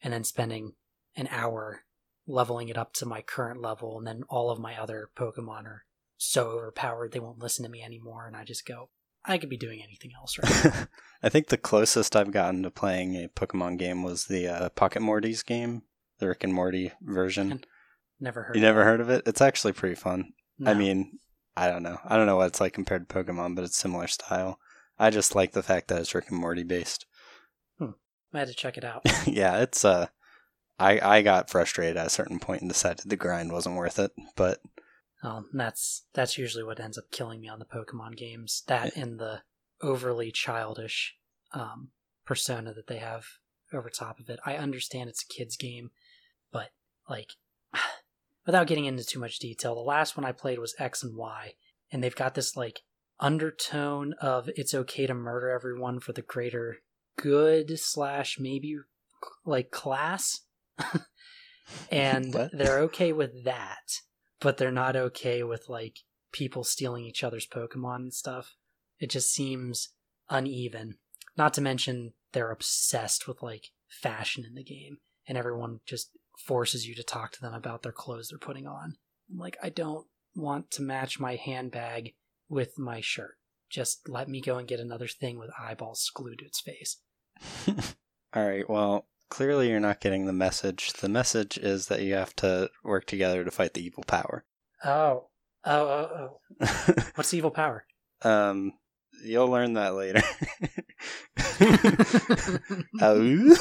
And 0.03 0.13
then 0.13 0.25
spending 0.25 0.73
an 1.17 1.29
hour 1.31 1.85
leveling 2.27 2.69
it 2.69 2.79
up 2.79 2.93
to 2.95 3.07
my 3.07 3.21
current 3.21 3.61
level 3.61 3.99
and 3.99 4.07
then 4.07 4.23
all 4.29 4.51
of 4.51 4.59
my 4.61 4.77
other 4.81 5.11
Pokemon 5.17 5.65
are 5.65 5.85
so 6.17 6.51
overpowered 6.51 7.11
they 7.13 7.19
won't 7.21 7.41
listen 7.41 7.65
to 7.65 7.71
me 7.71 7.83
anymore 7.83 8.27
and 8.27 8.37
I 8.37 8.45
just 8.45 8.65
go, 8.67 8.91
I 9.25 9.39
could 9.39 9.49
be 9.49 9.57
doing 9.57 9.81
anything 9.83 10.13
else 10.17 10.39
right 10.39 10.65
now. 10.65 10.87
I 11.23 11.29
think 11.29 11.49
the 11.49 11.57
closest 11.57 12.15
I've 12.17 12.31
gotten 12.33 12.63
to 12.63 12.71
playing 12.71 13.15
a 13.17 13.29
Pokemon 13.29 13.79
game 13.79 14.03
was 14.03 14.25
the 14.27 14.47
uh, 14.49 14.69
Pocket 14.71 15.03
Mortys 15.03 15.45
game, 15.45 15.83
the 16.19 16.29
Rick 16.29 16.45
and 16.45 16.55
Morty 16.55 16.93
version. 17.03 17.65
Never 18.21 18.45
heard 18.45 18.55
You 18.57 18.63
never 18.63 18.81
that. 18.81 18.85
heard 18.85 19.01
of 19.01 19.11
it? 19.11 19.23
It's 19.27 19.41
actually 19.41 19.73
pretty 19.73 19.97
fun. 19.97 20.33
I 20.65 20.75
mean, 20.75 21.19
I 21.57 21.69
don't 21.69 21.83
know. 21.83 21.99
I 22.05 22.17
don't 22.17 22.27
know 22.27 22.37
what 22.37 22.47
it's 22.47 22.61
like 22.61 22.73
compared 22.73 23.09
to 23.09 23.15
Pokemon, 23.15 23.57
but 23.57 23.65
it's 23.65 23.77
similar 23.77 24.07
style. 24.07 24.59
I 24.99 25.11
just 25.11 25.35
like 25.35 25.53
the 25.53 25.63
fact 25.63 25.89
that 25.89 26.01
it's 26.01 26.15
Rick 26.15 26.31
and 26.31 26.39
Morty 26.39 26.63
based. 26.63 27.05
I 28.35 28.39
had 28.41 28.49
to 28.49 28.55
check 28.55 28.77
it 28.77 28.85
out. 28.85 29.03
yeah, 29.27 29.61
it's 29.61 29.85
uh 29.85 30.07
I 30.79 31.19
I 31.19 31.23
got 31.23 31.51
frustrated 31.51 31.97
at 31.97 32.07
a 32.07 32.11
certain 32.11 32.39
point 32.39 32.63
and 32.63 32.71
decided 32.71 33.09
the 33.09 33.17
grind 33.17 33.53
wasn't 33.53 33.77
worth 33.77 33.99
it, 33.99 34.13
but 34.37 34.61
Um, 35.23 35.49
that's 35.53 36.05
that's 36.15 36.37
usually 36.37 36.65
what 36.65 36.81
ends 36.81 36.99
up 36.99 37.11
killing 37.11 37.41
me 37.41 37.49
on 37.49 37.61
the 37.61 37.65
Pokemon 37.65 38.17
games. 38.17 38.63
That 38.67 38.97
and 38.97 39.19
the 39.21 39.43
overly 39.81 40.33
childish 40.33 41.17
um, 41.53 41.91
persona 42.25 42.73
that 42.75 42.87
they 42.89 42.99
have 42.99 43.27
over 43.73 43.89
top 43.89 44.19
of 44.19 44.29
it. 44.29 44.41
I 44.45 44.57
understand 44.57 45.09
it's 45.09 45.25
a 45.25 45.33
kids 45.33 45.57
game, 45.57 45.91
but 46.53 46.71
like, 47.09 47.33
without 48.47 48.67
getting 48.67 48.85
into 48.85 49.05
too 49.05 49.21
much 49.21 49.39
detail, 49.39 49.75
the 49.75 49.81
last 49.81 50.17
one 50.17 50.25
I 50.25 50.33
played 50.33 50.59
was 50.59 50.75
X 50.79 51.03
and 51.03 51.17
Y, 51.17 51.55
and 51.91 52.03
they've 52.03 52.15
got 52.15 52.35
this 52.35 52.57
like 52.57 52.81
undertone 53.21 54.15
of 54.21 54.49
it's 54.57 54.75
okay 54.75 55.07
to 55.07 55.15
murder 55.15 55.51
everyone 55.51 56.01
for 56.01 56.13
the 56.13 56.23
greater 56.23 56.79
good 57.17 57.79
slash 57.79 58.39
maybe 58.39 58.77
like 59.45 59.71
class, 59.71 60.41
and 61.91 62.35
What? 62.35 62.51
they're 62.53 62.81
okay 62.81 63.13
with 63.13 63.45
that 63.45 64.01
but 64.43 64.57
they're 64.57 64.73
not 64.73 64.97
okay 64.97 65.43
with 65.43 65.69
like 65.69 66.01
people 66.33 66.65
stealing 66.65 67.05
each 67.05 67.23
other's 67.25 67.47
Pokemon 67.47 67.97
and 67.97 68.13
stuff. 68.13 68.57
It 68.99 69.09
just 69.09 69.33
seems 69.33 69.91
uneven. 70.29 70.99
Not 71.37 71.55
to 71.55 71.61
mention 71.61 72.13
they're 72.33 72.51
obsessed 72.51 73.29
with 73.29 73.43
like 73.43 73.69
fashion 73.89 74.45
in 74.45 74.55
the 74.55 74.65
game, 74.65 74.99
and 75.27 75.39
everyone 75.39 75.81
just 75.87 76.11
forces 76.39 76.87
you 76.87 76.95
to 76.97 77.03
talk 77.03 77.33
to 77.33 77.41
them 77.41 77.55
about 77.55 77.83
their 77.83 77.93
clothes 77.93 78.29
they're 78.29 78.39
putting 78.39 78.67
on. 78.67 78.97
I'm 79.31 79.39
like, 79.39 79.57
I 79.63 79.69
don't 79.69 80.07
want 80.35 80.71
to 80.73 80.83
match 80.83 81.21
my 81.21 81.37
handbag 81.37 82.15
with 82.49 82.79
my 82.79 83.01
shirt. 83.01 83.37
Just 83.73 84.07
let 84.07 84.29
me 84.29 84.43
go 84.43 84.59
and 84.59 84.69
get 84.69 84.81
another 84.81 85.09
thing 85.09 85.39
with 85.39 85.51
eyeballs 85.59 86.11
glued 86.15 86.41
to 86.41 86.45
its 86.45 86.61
face. 86.61 86.99
all 88.37 88.47
right, 88.47 88.69
well, 88.69 89.07
clearly 89.31 89.71
you're 89.71 89.81
not 89.81 90.01
getting 90.01 90.27
the 90.27 90.33
message. 90.35 90.93
The 90.93 91.09
message 91.09 91.57
is 91.57 91.87
that 91.87 92.03
you 92.03 92.13
have 92.13 92.37
to 92.37 92.69
work 92.85 93.07
together 93.07 93.43
to 93.45 93.51
fight 93.51 93.73
the 93.73 93.83
evil 93.83 94.05
power. 94.07 94.45
Oh, 94.85 95.29
oh, 95.65 95.87
oh, 95.89 96.39
oh. 96.61 97.03
What's 97.15 97.31
the 97.31 97.39
evil 97.39 97.51
power? 97.51 97.87
um 98.25 98.73
you'll 99.25 99.49
learn 99.49 99.73
that 99.75 99.95
later. 99.95 100.23
Oh. 103.01 103.57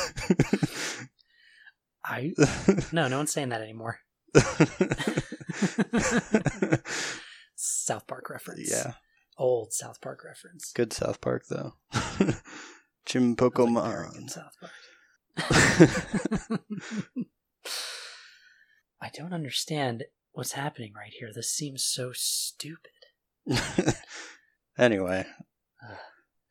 I 2.04 2.32
no, 2.92 3.08
no 3.08 3.18
one's 3.18 3.32
saying 3.32 3.50
that 3.50 3.62
anymore. 3.62 4.00
South 7.56 8.08
Park 8.08 8.30
reference. 8.30 8.72
yeah, 8.72 8.94
Old 9.42 9.74
South 9.74 10.00
Park 10.02 10.24
reference. 10.24 10.72
good 10.72 10.94
South 10.94 11.20
Park 11.20 11.44
though. 11.50 11.74
Chinpokomon. 13.08 14.30
South 14.30 14.56
Park. 14.60 14.72
I 19.02 19.10
don't 19.14 19.34
understand 19.34 20.04
what's 20.34 20.52
happening 20.54 20.94
right 20.96 21.12
here. 21.18 21.32
This 21.34 21.52
seems 21.52 21.84
so 21.84 22.12
stupid. 22.14 22.92
anyway, 24.78 25.26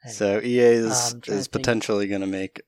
Anyway, 0.03 0.13
so 0.13 0.41
EA 0.41 0.59
is 0.61 1.13
Um, 1.15 1.21
to 1.23 1.33
is 1.33 1.47
think. 1.47 1.53
potentially 1.53 2.09
going 2.09 2.23
to 2.23 2.27
make 2.27 2.63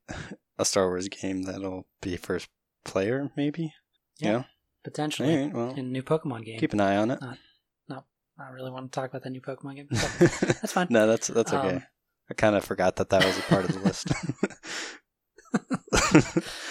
a 0.58 0.64
Star 0.64 0.86
Wars 0.88 1.08
game 1.08 1.42
that'll 1.42 1.86
be 2.00 2.16
first 2.16 2.48
player, 2.84 3.30
maybe. 3.36 3.74
Yeah. 4.20 4.44
potentially 4.84 5.36
Alright, 5.36 5.52
well, 5.54 5.70
in 5.72 5.78
a 5.78 5.82
new 5.82 6.02
Pokemon 6.02 6.44
game. 6.44 6.60
keep 6.60 6.72
an 6.74 6.80
eye 6.80 6.96
on 6.96 7.10
it. 7.10 7.18
I 8.38 8.50
really 8.50 8.70
want 8.70 8.90
to 8.90 8.94
talk 8.94 9.10
about 9.10 9.22
that 9.22 9.30
new 9.30 9.40
Pokemon 9.40 9.76
game. 9.76 9.88
That's 9.90 10.72
fine. 10.72 10.86
no, 10.90 11.06
that's 11.06 11.28
that's 11.28 11.52
okay. 11.52 11.76
Um, 11.76 11.82
I 12.30 12.34
kind 12.34 12.56
of 12.56 12.64
forgot 12.64 12.96
that 12.96 13.10
that 13.10 13.24
was 13.24 13.38
a 13.38 13.42
part 13.42 13.64
of 13.64 13.72
the 13.72 13.80
list. 13.80 14.12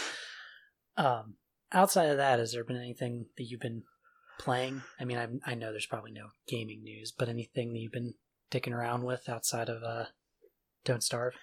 Um, 0.97 1.35
outside 1.71 2.09
of 2.09 2.17
that, 2.17 2.39
has 2.39 2.51
there 2.53 2.63
been 2.63 2.77
anything 2.77 3.25
that 3.37 3.45
you've 3.45 3.61
been 3.61 3.83
playing? 4.39 4.81
I 4.99 5.05
mean, 5.05 5.17
I, 5.17 5.51
I 5.51 5.55
know 5.55 5.71
there's 5.71 5.85
probably 5.85 6.11
no 6.11 6.27
gaming 6.47 6.83
news, 6.83 7.11
but 7.11 7.29
anything 7.29 7.73
that 7.73 7.79
you've 7.79 7.91
been 7.91 8.13
dicking 8.51 8.73
around 8.73 9.03
with 9.03 9.29
outside 9.29 9.69
of 9.69 9.83
uh, 9.83 10.05
Don't 10.85 11.03
Starve? 11.03 11.33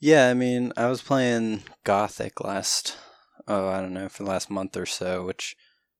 yeah, 0.00 0.28
I 0.28 0.34
mean, 0.34 0.72
I 0.76 0.86
was 0.86 1.02
playing 1.02 1.62
Gothic 1.84 2.40
last, 2.42 2.96
oh, 3.46 3.68
I 3.68 3.80
don't 3.80 3.94
know, 3.94 4.08
for 4.08 4.24
the 4.24 4.28
last 4.28 4.50
month 4.50 4.76
or 4.76 4.86
so, 4.86 5.24
which 5.24 5.56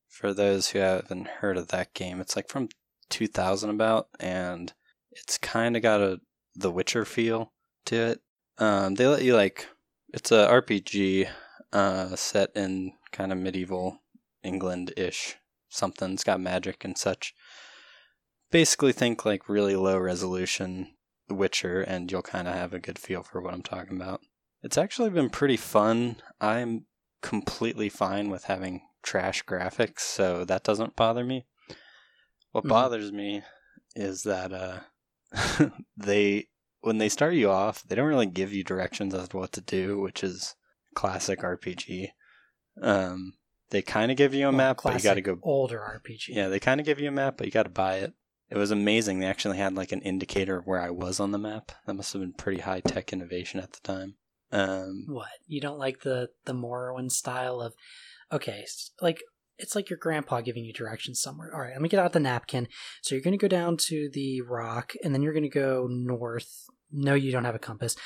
for 0.08 0.34
those 0.34 0.70
who 0.70 0.80
haven't 0.80 1.28
heard 1.40 1.56
of 1.56 1.68
that 1.68 1.94
game, 1.94 2.20
it's 2.20 2.36
like 2.36 2.48
from 2.48 2.68
2000 3.10 3.70
about, 3.70 4.08
and 4.20 4.72
it's 5.12 5.38
kind 5.38 5.76
of 5.76 5.82
got 5.82 6.00
a 6.00 6.20
The 6.54 6.70
Witcher 6.70 7.04
feel 7.04 7.52
to 7.86 7.96
it. 7.96 8.20
Um, 8.58 8.94
they 8.94 9.06
let 9.06 9.22
you 9.22 9.34
like, 9.34 9.66
it's 10.12 10.32
a 10.32 10.48
RPG 10.48 11.28
uh, 11.72 12.16
set 12.16 12.50
in 12.54 12.92
kind 13.12 13.32
of 13.32 13.38
medieval 13.38 14.02
England 14.42 14.92
ish 14.96 15.36
something. 15.68 16.12
It's 16.12 16.24
got 16.24 16.40
magic 16.40 16.84
and 16.84 16.96
such. 16.96 17.34
Basically, 18.50 18.92
think 18.92 19.24
like 19.24 19.48
really 19.48 19.76
low 19.76 19.98
resolution 19.98 20.94
The 21.28 21.34
Witcher, 21.34 21.82
and 21.82 22.10
you'll 22.10 22.22
kind 22.22 22.48
of 22.48 22.54
have 22.54 22.72
a 22.72 22.78
good 22.78 22.98
feel 22.98 23.22
for 23.22 23.40
what 23.40 23.52
I'm 23.52 23.62
talking 23.62 23.96
about. 23.96 24.22
It's 24.62 24.78
actually 24.78 25.10
been 25.10 25.30
pretty 25.30 25.56
fun. 25.56 26.16
I'm 26.40 26.86
completely 27.22 27.88
fine 27.88 28.30
with 28.30 28.44
having 28.44 28.82
trash 29.02 29.44
graphics, 29.44 30.00
so 30.00 30.44
that 30.44 30.64
doesn't 30.64 30.96
bother 30.96 31.24
me. 31.24 31.46
What 32.52 32.64
Mhm. 32.64 32.68
bothers 32.68 33.12
me 33.12 33.42
is 33.94 34.22
that 34.24 34.52
uh, 34.52 34.80
they 35.96 36.48
when 36.80 36.98
they 36.98 37.08
start 37.08 37.34
you 37.34 37.50
off, 37.50 37.82
they 37.82 37.94
don't 37.96 38.06
really 38.08 38.26
give 38.26 38.52
you 38.52 38.62
directions 38.64 39.12
as 39.14 39.28
to 39.30 39.36
what 39.36 39.52
to 39.52 39.60
do, 39.60 39.98
which 40.00 40.22
is 40.22 40.54
classic 40.94 41.40
RPG. 41.40 42.10
Um, 42.80 43.34
they 43.70 43.82
kind 43.82 44.10
of 44.10 44.16
give 44.16 44.32
you 44.32 44.46
a 44.46 44.50
Well, 44.50 44.56
map, 44.58 44.80
but 44.82 44.94
you 44.94 45.00
got 45.00 45.14
to 45.14 45.20
go. 45.20 45.38
older 45.42 45.80
RPG. 45.80 46.28
Yeah, 46.28 46.48
they 46.48 46.60
kind 46.60 46.80
of 46.80 46.86
give 46.86 47.00
you 47.00 47.08
a 47.08 47.12
map, 47.12 47.36
but 47.36 47.46
you 47.46 47.52
got 47.52 47.64
to 47.64 47.68
buy 47.70 47.96
it. 47.96 48.14
It 48.48 48.56
was 48.56 48.70
amazing. 48.70 49.18
They 49.18 49.26
actually 49.26 49.58
had 49.58 49.74
like 49.74 49.92
an 49.92 50.00
indicator 50.02 50.56
of 50.58 50.66
where 50.66 50.80
I 50.80 50.90
was 50.90 51.20
on 51.20 51.32
the 51.32 51.38
map. 51.38 51.72
That 51.86 51.94
must 51.94 52.12
have 52.12 52.22
been 52.22 52.32
pretty 52.32 52.60
high 52.62 52.80
tech 52.80 53.12
innovation 53.12 53.60
at 53.60 53.72
the 53.72 53.80
time. 53.82 54.14
Um, 54.52 55.04
What 55.08 55.28
you 55.46 55.60
don't 55.60 55.78
like 55.78 56.00
the 56.00 56.30
the 56.46 56.54
Morrowind 56.54 57.10
style 57.12 57.60
of? 57.60 57.74
Okay, 58.32 58.64
like 59.02 59.20
it's 59.58 59.74
like 59.74 59.90
your 59.90 59.98
grandpa 59.98 60.40
giving 60.40 60.64
you 60.64 60.72
directions 60.72 61.20
somewhere. 61.20 61.52
All 61.52 61.60
right, 61.60 61.72
let 61.72 61.82
me 61.82 61.88
get 61.88 62.00
out 62.00 62.12
the 62.12 62.20
napkin. 62.20 62.68
So 63.02 63.14
you're 63.14 63.22
going 63.22 63.38
to 63.38 63.38
go 63.38 63.48
down 63.48 63.76
to 63.88 64.08
the 64.12 64.40
rock, 64.42 64.92
and 65.02 65.12
then 65.12 65.22
you're 65.22 65.32
going 65.32 65.42
to 65.42 65.48
go 65.48 65.88
north. 65.90 66.66
No, 66.92 67.14
you 67.14 67.32
don't 67.32 67.44
have 67.44 67.54
a 67.54 67.60
compass. 67.60 67.96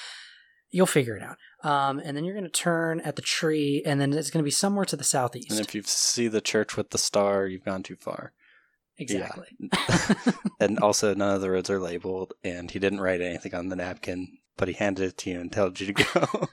You'll 0.71 0.87
figure 0.87 1.17
it 1.17 1.23
out. 1.23 1.37
Um, 1.63 1.99
and 1.99 2.17
then 2.17 2.25
you're 2.25 2.35
going 2.35 2.45
to 2.45 2.51
turn 2.51 3.01
at 3.01 3.17
the 3.17 3.23
tree, 3.23 3.83
and 3.85 4.01
then 4.01 4.13
it's 4.13 4.31
going 4.31 4.43
to 4.43 4.47
be 4.47 4.51
somewhere 4.51 4.87
to 4.87 4.97
the 4.97 5.05
southeast. 5.05 5.51
and 5.51 5.61
if 5.61 5.75
you 5.75 5.83
see 5.85 6.29
the 6.29 6.41
church 6.41 6.77
with 6.77 6.91
the 6.91 6.99
star, 6.99 7.47
you've 7.47 7.65
gone 7.65 7.83
too 7.83 7.97
far. 7.97 8.33
exactly. 8.97 9.49
and 10.61 10.79
also, 10.79 11.15
none 11.15 11.35
of 11.35 11.43
the 11.43 11.51
roads 11.51 11.69
are 11.69 11.81
labeled, 11.81 12.33
and 12.43 12.71
he 12.71 12.79
didn't 12.79 13.01
write 13.01 13.21
anything 13.21 13.55
on 13.55 13.69
the 13.69 13.77
napkin, 13.77 14.39
but 14.57 14.69
he 14.69 14.75
handed 14.75 15.05
it 15.05 15.19
to 15.19 15.31
you 15.31 15.41
and 15.41 15.53
told 15.53 15.79
you 15.79 15.93
to 15.93 16.05
go. 16.05 16.49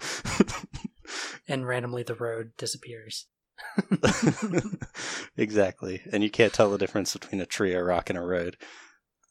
and 1.48 1.66
randomly 1.66 2.04
the 2.04 2.16
road 2.16 2.52
disappears. 2.58 3.28
exactly. 5.38 6.02
And 6.12 6.24
you 6.24 6.30
can't 6.30 6.54
tell 6.54 6.70
the 6.72 6.78
difference 6.78 7.14
between 7.14 7.42
a 7.42 7.46
tree, 7.46 7.74
a 7.74 7.84
rock, 7.84 8.10
and 8.10 8.18
a 8.18 8.22
road. 8.24 8.58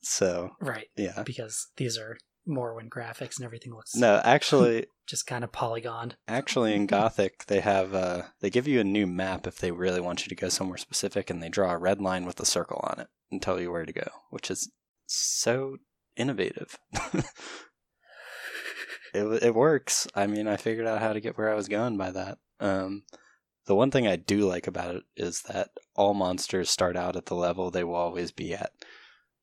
So, 0.03 0.51
Right, 0.61 0.87
yeah. 0.97 1.23
because 1.25 1.69
these 1.77 1.99
are 1.99 2.17
Morrowind 2.49 2.89
graphics 2.89 3.37
and 3.37 3.45
everything 3.45 3.75
looks 3.75 3.95
No, 3.95 4.23
actually, 4.25 4.87
just 5.07 5.27
kind 5.27 5.45
of 5.45 5.53
polygoned. 5.53 6.17
actually 6.27 6.75
in 6.75 6.87
Gothic, 6.87 7.45
they 7.47 7.61
have 7.61 7.95
uh 7.95 8.23
they 8.41 8.49
give 8.49 8.67
you 8.67 8.81
a 8.81 8.85
new 8.85 9.07
map 9.07 9.47
if 9.47 9.59
they 9.59 9.71
really 9.71 10.01
want 10.01 10.25
you 10.25 10.31
to 10.31 10.35
go 10.35 10.49
somewhere 10.49 10.79
specific 10.79 11.29
and 11.29 11.43
they 11.43 11.51
draw 11.51 11.73
a 11.73 11.79
red 11.79 12.01
line 12.01 12.25
with 12.25 12.41
a 12.41 12.47
circle 12.47 12.81
on 12.85 13.01
it 13.01 13.09
and 13.31 13.43
tell 13.43 13.61
you 13.61 13.71
where 13.71 13.85
to 13.85 13.93
go, 13.93 14.09
which 14.31 14.51
is 14.51 14.71
so 15.07 15.77
innovative. 16.17 16.79
it 19.15 19.43
it 19.43 19.55
works. 19.55 20.07
I 20.15 20.27
mean, 20.27 20.47
I 20.49 20.57
figured 20.57 20.87
out 20.87 21.01
how 21.01 21.13
to 21.13 21.21
get 21.21 21.37
where 21.37 21.51
I 21.51 21.55
was 21.55 21.69
going 21.69 21.99
by 21.99 22.11
that. 22.13 22.39
Um 22.61 23.03
the 23.69 23.75
one 23.77 23.93
thing 23.93 24.09
I 24.09 24.17
do 24.17 24.41
like 24.49 24.67
about 24.67 24.97
it 24.97 25.05
is 25.17 25.43
that 25.43 25.69
all 25.95 26.15
monsters 26.15 26.69
start 26.71 26.97
out 26.97 27.15
at 27.15 27.27
the 27.27 27.35
level 27.37 27.71
they 27.71 27.85
will 27.85 27.95
always 27.95 28.33
be 28.33 28.53
at. 28.55 28.73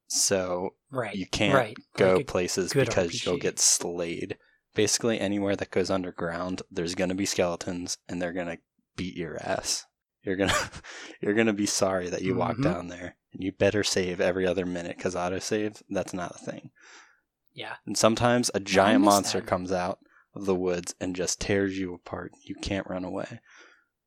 So 0.07 0.71
Right. 0.91 1.15
you 1.15 1.25
can't 1.27 1.55
right. 1.55 1.77
go 1.97 2.17
Like 2.17 2.27
places 2.27 2.73
because 2.73 3.25
you'll 3.25 3.37
get 3.37 3.59
slayed. 3.59 4.37
Basically, 4.73 5.19
anywhere 5.19 5.55
that 5.55 5.71
goes 5.71 5.89
underground, 5.89 6.61
there's 6.69 6.95
going 6.95 7.09
to 7.09 7.15
be 7.15 7.25
skeletons, 7.25 7.97
and 8.09 8.21
they're 8.21 8.33
going 8.33 8.47
to 8.47 8.57
beat 8.97 9.15
your 9.15 9.37
ass. 9.41 9.85
You're 10.23 10.35
gonna, 10.35 10.53
you're 11.21 11.33
gonna 11.35 11.53
be 11.53 11.67
sorry 11.67 12.09
that 12.09 12.23
you 12.23 12.33
walked 12.35 12.59
Mhm. 12.59 12.63
down 12.63 12.87
there, 12.87 13.15
and 13.31 13.43
you 13.43 13.51
better 13.51 13.83
save 13.83 14.19
every 14.19 14.45
other 14.47 14.65
minute 14.65 14.97
because 14.97 15.13
autosave 15.15 15.81
that's 15.89 16.13
not 16.13 16.35
a 16.35 16.39
thing. 16.51 16.71
yeah. 17.53 17.75
And 17.85 17.95
sometimes 17.97 18.49
a 18.55 18.59
giant 18.59 19.03
monster 19.03 19.39
that. 19.39 19.47
comes 19.47 19.71
out 19.71 19.99
of 20.33 20.45
the 20.45 20.55
woods 20.55 20.93
and 20.99 21.15
just 21.15 21.39
tears 21.39 21.77
you 21.77 21.93
apart. 21.93 22.31
You 22.43 22.55
can't 22.55 22.87
run 22.89 23.05
away. 23.05 23.39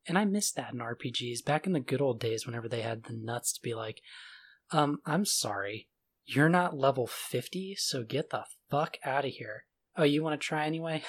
And 0.08 0.18
I 0.18 0.24
miss 0.24 0.50
that 0.52 0.72
in 0.72 0.80
RPGs 0.80 1.44
back 1.44 1.66
in 1.66 1.72
the 1.72 1.80
good 1.80 2.00
old 2.00 2.18
days 2.18 2.46
whenever 2.46 2.68
they 2.68 2.80
had 2.80 3.04
the 3.04 3.12
nuts 3.12 3.52
to 3.52 3.60
be 3.62 3.74
like, 3.74 4.00
um, 4.72 4.98
I'm 5.06 5.24
sorry, 5.24 5.88
you're 6.24 6.48
not 6.48 6.76
level 6.76 7.06
50, 7.06 7.76
so 7.78 8.02
get 8.02 8.30
the 8.30 8.44
fuck 8.70 8.96
out 9.04 9.24
of 9.24 9.32
here. 9.32 9.64
Oh, 9.96 10.04
you 10.04 10.22
want 10.22 10.40
to 10.40 10.44
try 10.46 10.66
anyway? 10.66 11.02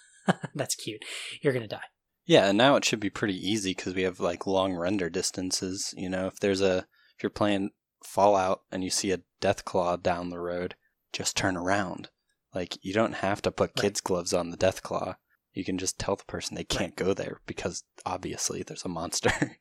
That's 0.54 0.74
cute. 0.74 1.04
You're 1.42 1.52
going 1.52 1.68
to 1.68 1.68
die. 1.68 1.82
Yeah, 2.26 2.48
and 2.48 2.58
now 2.58 2.76
it 2.76 2.84
should 2.84 3.00
be 3.00 3.10
pretty 3.10 3.34
easy 3.34 3.70
because 3.72 3.94
we 3.94 4.02
have 4.02 4.20
like 4.20 4.46
long 4.46 4.74
render 4.74 5.10
distances. 5.10 5.92
You 5.96 6.08
know, 6.08 6.26
if 6.26 6.38
there's 6.38 6.60
a 6.60 6.86
if 7.16 7.22
you're 7.22 7.30
playing 7.30 7.70
Fallout 8.04 8.62
and 8.70 8.84
you 8.84 8.90
see 8.90 9.10
a 9.10 9.20
Deathclaw 9.40 10.02
down 10.02 10.30
the 10.30 10.38
road, 10.38 10.74
just 11.12 11.36
turn 11.36 11.56
around. 11.56 12.08
Like 12.54 12.78
you 12.82 12.92
don't 12.92 13.14
have 13.14 13.42
to 13.42 13.50
put 13.50 13.70
Right. 13.70 13.82
kids 13.82 14.00
gloves 14.00 14.32
on 14.32 14.50
the 14.50 14.56
Deathclaw. 14.56 15.16
You 15.52 15.64
can 15.64 15.78
just 15.78 15.98
tell 15.98 16.16
the 16.16 16.24
person 16.24 16.54
they 16.54 16.64
can't 16.64 16.92
Right. 16.92 17.06
go 17.06 17.14
there 17.14 17.40
because 17.46 17.82
obviously 18.06 18.62
there's 18.62 18.84
a 18.84 18.88
monster. 18.88 19.32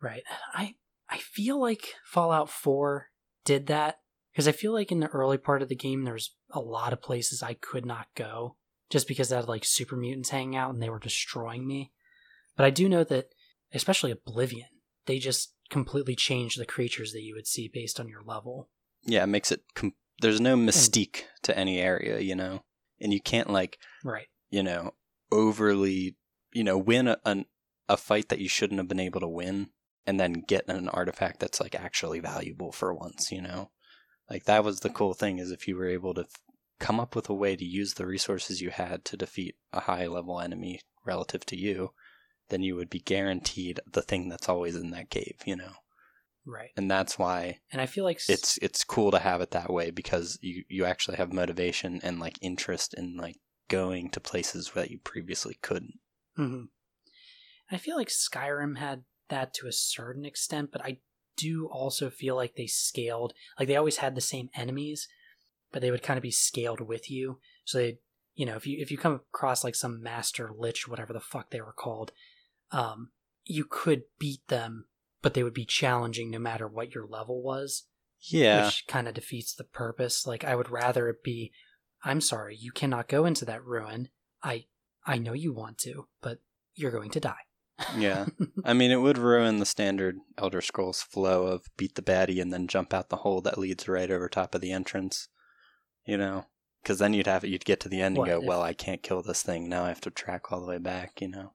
Right. 0.00 0.22
I 0.52 0.74
I 1.08 1.18
feel 1.18 1.60
like 1.60 1.94
Fallout 2.04 2.50
4 2.50 3.06
did 3.44 3.66
that 3.68 4.00
because 4.32 4.48
I 4.48 4.52
feel 4.52 4.72
like 4.72 4.90
in 4.90 4.98
the 4.98 5.06
early 5.08 5.38
part 5.38 5.62
of 5.62 5.68
the 5.68 5.76
game 5.76 6.02
there's 6.02 6.34
a 6.50 6.58
lot 6.60 6.92
of 6.92 7.00
places 7.02 7.40
I 7.42 7.54
could 7.54 7.86
not 7.86 8.06
go 8.16 8.56
just 8.90 9.06
because 9.06 9.32
I 9.32 9.36
had 9.36 9.46
like 9.48 9.64
super 9.64 9.94
mutants 9.96 10.30
hanging 10.30 10.56
out 10.56 10.74
and 10.74 10.82
they 10.82 10.90
were 10.90 10.98
destroying 10.98 11.68
me. 11.68 11.92
But 12.56 12.64
I 12.66 12.70
do 12.70 12.88
know 12.88 13.04
that 13.04 13.26
especially 13.72 14.10
Oblivion, 14.10 14.66
they 15.06 15.18
just 15.20 15.54
completely 15.70 16.16
changed 16.16 16.58
the 16.58 16.66
creatures 16.66 17.12
that 17.12 17.22
you 17.22 17.34
would 17.36 17.46
see 17.46 17.70
based 17.72 18.00
on 18.00 18.08
your 18.08 18.22
level. 18.24 18.70
yeah, 19.04 19.22
it 19.22 19.28
makes 19.28 19.52
it. 19.52 19.62
Com- 19.76 19.94
there's 20.20 20.40
no 20.40 20.56
mystique 20.56 21.22
to 21.42 21.56
any 21.56 21.78
area, 21.80 22.18
you 22.18 22.34
know, 22.34 22.64
and 23.00 23.12
you 23.12 23.20
can't 23.20 23.50
like 23.50 23.78
Right. 24.04 24.26
you 24.50 24.62
know 24.64 24.94
overly 25.32 26.16
you 26.52 26.62
know 26.62 26.78
win 26.78 27.08
a, 27.08 27.16
an, 27.24 27.46
a 27.88 27.96
fight 27.96 28.28
that 28.28 28.38
you 28.38 28.48
shouldn't 28.48 28.78
have 28.78 28.88
been 28.88 29.00
able 29.00 29.20
to 29.20 29.28
win 29.28 29.70
and 30.06 30.18
then 30.18 30.44
get 30.46 30.68
an 30.68 30.88
artifact 30.88 31.40
that's 31.40 31.60
like 31.60 31.74
actually 31.74 32.20
valuable 32.20 32.72
for 32.72 32.94
once 32.94 33.30
you 33.32 33.40
know? 33.40 33.70
Like 34.30 34.44
that 34.44 34.64
was 34.64 34.80
the 34.80 34.88
mm-hmm. 34.88 34.96
cool 34.96 35.14
thing 35.14 35.38
is 35.38 35.50
if 35.50 35.68
you 35.68 35.76
were 35.76 35.88
able 35.88 36.14
to 36.14 36.22
f- 36.22 36.28
come 36.80 36.98
up 36.98 37.14
with 37.14 37.28
a 37.28 37.34
way 37.34 37.54
to 37.56 37.64
use 37.64 37.94
the 37.94 38.06
resources 38.06 38.60
you 38.60 38.70
had 38.70 39.04
to 39.06 39.16
defeat 39.16 39.56
a 39.72 39.80
high 39.80 40.06
level 40.06 40.40
enemy 40.40 40.80
relative 41.04 41.44
to 41.46 41.56
you 41.56 41.90
then 42.48 42.62
you 42.62 42.76
would 42.76 42.90
be 42.90 43.00
guaranteed 43.00 43.80
the 43.90 44.02
thing 44.02 44.28
that's 44.28 44.48
always 44.48 44.76
in 44.76 44.90
that 44.90 45.10
cave 45.10 45.36
you 45.44 45.56
know? 45.56 45.72
Right. 46.44 46.70
and 46.76 46.90
that's 46.90 47.18
why 47.18 47.60
And 47.70 47.80
I 47.80 47.86
feel 47.86 48.04
like 48.04 48.16
s- 48.16 48.28
it's 48.28 48.58
it's 48.60 48.84
cool 48.84 49.12
to 49.12 49.18
have 49.20 49.40
it 49.40 49.52
that 49.52 49.72
way 49.72 49.90
because 49.90 50.38
you 50.42 50.64
you 50.68 50.84
actually 50.84 51.18
have 51.18 51.32
motivation 51.32 52.00
and 52.02 52.18
like 52.18 52.38
interest 52.42 52.94
in 52.94 53.16
like 53.16 53.36
going 53.68 54.10
to 54.10 54.20
places 54.20 54.72
that 54.74 54.90
you 54.90 54.98
previously 54.98 55.58
couldn't 55.62 55.98
Mhm. 56.38 56.68
I 57.70 57.78
feel 57.78 57.96
like 57.96 58.08
Skyrim 58.08 58.78
had 58.78 59.04
that 59.28 59.54
to 59.54 59.66
a 59.66 59.72
certain 59.72 60.24
extent, 60.24 60.70
but 60.72 60.84
I 60.84 61.00
do 61.36 61.66
also 61.68 62.10
feel 62.10 62.36
like 62.36 62.54
they 62.54 62.66
scaled, 62.66 63.32
like 63.58 63.68
they 63.68 63.76
always 63.76 63.98
had 63.98 64.14
the 64.14 64.20
same 64.20 64.50
enemies, 64.54 65.08
but 65.70 65.80
they 65.80 65.90
would 65.90 66.02
kind 66.02 66.18
of 66.18 66.22
be 66.22 66.30
scaled 66.30 66.80
with 66.80 67.10
you. 67.10 67.40
So 67.64 67.78
they, 67.78 67.98
you 68.34 68.46
know, 68.46 68.56
if 68.56 68.66
you 68.66 68.78
if 68.80 68.90
you 68.90 68.98
come 68.98 69.14
across 69.14 69.64
like 69.64 69.74
some 69.74 70.02
master 70.02 70.50
lich, 70.54 70.86
whatever 70.86 71.12
the 71.12 71.20
fuck 71.20 71.50
they 71.50 71.60
were 71.60 71.72
called, 71.72 72.12
um, 72.70 73.12
you 73.44 73.64
could 73.64 74.04
beat 74.18 74.46
them, 74.48 74.86
but 75.22 75.34
they 75.34 75.42
would 75.42 75.54
be 75.54 75.64
challenging 75.64 76.30
no 76.30 76.38
matter 76.38 76.68
what 76.68 76.94
your 76.94 77.06
level 77.06 77.42
was. 77.42 77.84
Yeah. 78.20 78.66
Which 78.66 78.86
kind 78.86 79.08
of 79.08 79.14
defeats 79.14 79.54
the 79.54 79.64
purpose. 79.64 80.26
Like 80.26 80.44
I 80.44 80.54
would 80.54 80.70
rather 80.70 81.08
it 81.08 81.22
be, 81.24 81.52
I'm 82.04 82.20
sorry, 82.20 82.56
you 82.56 82.72
cannot 82.72 83.08
go 83.08 83.24
into 83.24 83.44
that 83.44 83.64
ruin. 83.64 84.08
I 84.42 84.66
I 85.06 85.18
know 85.18 85.32
you 85.32 85.52
want 85.52 85.78
to, 85.78 86.06
but 86.20 86.38
you're 86.74 86.90
going 86.90 87.10
to 87.10 87.20
die. 87.20 87.34
yeah. 87.96 88.26
I 88.64 88.72
mean, 88.72 88.90
it 88.90 89.00
would 89.00 89.18
ruin 89.18 89.58
the 89.58 89.66
standard 89.66 90.18
Elder 90.38 90.60
Scrolls 90.60 91.02
flow 91.02 91.46
of 91.46 91.66
beat 91.76 91.94
the 91.94 92.02
baddie 92.02 92.40
and 92.40 92.52
then 92.52 92.68
jump 92.68 92.92
out 92.94 93.08
the 93.08 93.16
hole 93.16 93.40
that 93.42 93.58
leads 93.58 93.88
right 93.88 94.10
over 94.10 94.28
top 94.28 94.54
of 94.54 94.60
the 94.60 94.72
entrance. 94.72 95.28
You 96.04 96.16
know, 96.16 96.46
because 96.82 96.98
then 96.98 97.14
you'd 97.14 97.26
have 97.26 97.44
you'd 97.44 97.64
get 97.64 97.80
to 97.80 97.88
the 97.88 98.00
end 98.00 98.16
What, 98.16 98.28
and 98.28 98.36
go, 98.38 98.42
if- 98.42 98.48
well, 98.48 98.62
I 98.62 98.72
can't 98.72 99.02
kill 99.02 99.22
this 99.22 99.42
thing 99.42 99.68
now. 99.68 99.84
I 99.84 99.88
have 99.88 100.00
to 100.02 100.10
track 100.10 100.50
all 100.50 100.60
the 100.60 100.66
way 100.66 100.78
back. 100.78 101.20
You 101.20 101.28
know. 101.28 101.52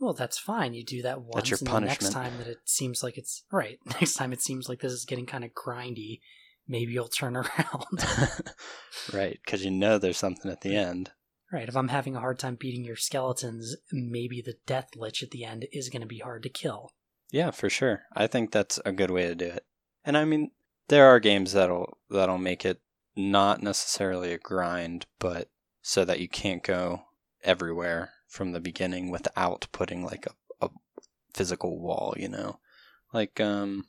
Well, 0.00 0.14
that's 0.14 0.38
fine. 0.38 0.74
You 0.74 0.84
do 0.84 1.02
that 1.02 1.22
once, 1.22 1.34
That's 1.34 1.50
your 1.50 1.58
and 1.74 1.84
the 1.84 1.88
next 1.88 2.12
time 2.12 2.38
that 2.38 2.46
it 2.46 2.58
seems 2.64 3.02
like 3.02 3.18
it's 3.18 3.42
right. 3.50 3.80
Next 3.86 4.14
time 4.14 4.32
it 4.32 4.40
seems 4.40 4.68
like 4.68 4.80
this 4.80 4.92
is 4.92 5.04
getting 5.04 5.26
kind 5.26 5.42
of 5.44 5.50
grindy, 5.54 6.20
maybe 6.68 6.92
you'll 6.92 7.08
turn 7.08 7.36
around. 7.36 8.04
right, 9.12 9.38
because 9.44 9.64
you 9.64 9.70
know 9.70 9.98
there's 9.98 10.18
something 10.18 10.50
at 10.50 10.60
the 10.60 10.76
end. 10.76 11.10
right. 11.52 11.68
If 11.68 11.76
I'm 11.76 11.88
having 11.88 12.14
a 12.14 12.20
hard 12.20 12.38
time 12.38 12.56
beating 12.56 12.84
your 12.84 12.96
skeletons, 12.96 13.76
maybe 13.90 14.42
the 14.42 14.54
death 14.66 14.90
lich 14.96 15.22
at 15.22 15.30
the 15.30 15.44
end 15.44 15.66
is 15.72 15.88
going 15.88 16.02
to 16.02 16.06
be 16.06 16.18
hard 16.18 16.42
to 16.44 16.48
kill. 16.48 16.90
Yeah, 17.30 17.50
for 17.50 17.68
sure. 17.68 18.02
I 18.14 18.26
think 18.26 18.52
that's 18.52 18.78
a 18.84 18.92
good 18.92 19.10
way 19.10 19.26
to 19.26 19.34
do 19.34 19.46
it. 19.46 19.64
And 20.04 20.16
I 20.16 20.24
mean, 20.24 20.50
there 20.88 21.06
are 21.06 21.20
games 21.20 21.52
that'll 21.52 21.98
that'll 22.10 22.38
make 22.38 22.64
it 22.64 22.80
not 23.16 23.62
necessarily 23.62 24.32
a 24.32 24.38
grind, 24.38 25.06
but 25.18 25.48
so 25.82 26.04
that 26.04 26.20
you 26.20 26.28
can't 26.28 26.62
go 26.62 27.02
everywhere 27.42 28.12
from 28.26 28.52
the 28.52 28.60
beginning 28.60 29.10
without 29.10 29.66
putting 29.72 30.04
like 30.04 30.26
a, 30.26 30.64
a 30.64 30.70
physical 31.34 31.78
wall, 31.78 32.14
you 32.16 32.28
know. 32.28 32.60
Like 33.12 33.40
um 33.40 33.86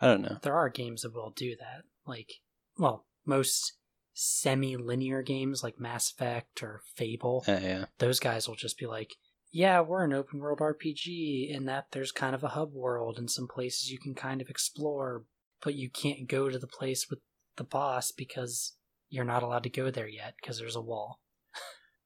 I 0.00 0.06
don't 0.06 0.22
know. 0.22 0.38
There 0.42 0.56
are 0.56 0.68
games 0.68 1.02
that 1.02 1.14
will 1.14 1.32
do 1.34 1.56
that. 1.58 1.82
Like, 2.06 2.30
well, 2.78 3.06
most 3.24 3.74
semi-linear 4.14 5.22
games 5.22 5.62
like 5.62 5.78
Mass 5.80 6.10
Effect 6.10 6.62
or 6.62 6.80
Fable, 6.94 7.44
Yeah, 7.46 7.60
yeah. 7.60 7.84
those 7.98 8.18
guys 8.20 8.48
will 8.48 8.54
just 8.54 8.78
be 8.78 8.86
like, 8.86 9.14
yeah, 9.52 9.80
we're 9.80 10.04
an 10.04 10.12
open 10.12 10.38
world 10.40 10.58
RPG 10.60 11.50
in 11.50 11.64
that 11.66 11.86
there's 11.92 12.12
kind 12.12 12.34
of 12.34 12.44
a 12.44 12.48
hub 12.48 12.72
world 12.72 13.18
and 13.18 13.30
some 13.30 13.48
places 13.48 13.90
you 13.90 13.98
can 13.98 14.14
kind 14.14 14.40
of 14.40 14.48
explore, 14.48 15.24
but 15.62 15.74
you 15.74 15.88
can't 15.90 16.28
go 16.28 16.48
to 16.48 16.58
the 16.58 16.66
place 16.66 17.08
with 17.10 17.20
the 17.56 17.64
boss 17.64 18.10
because 18.12 18.74
you're 19.08 19.24
not 19.24 19.42
allowed 19.42 19.62
to 19.62 19.70
go 19.70 19.90
there 19.90 20.08
yet 20.08 20.34
because 20.40 20.58
there's 20.58 20.76
a 20.76 20.80
wall. 20.80 21.20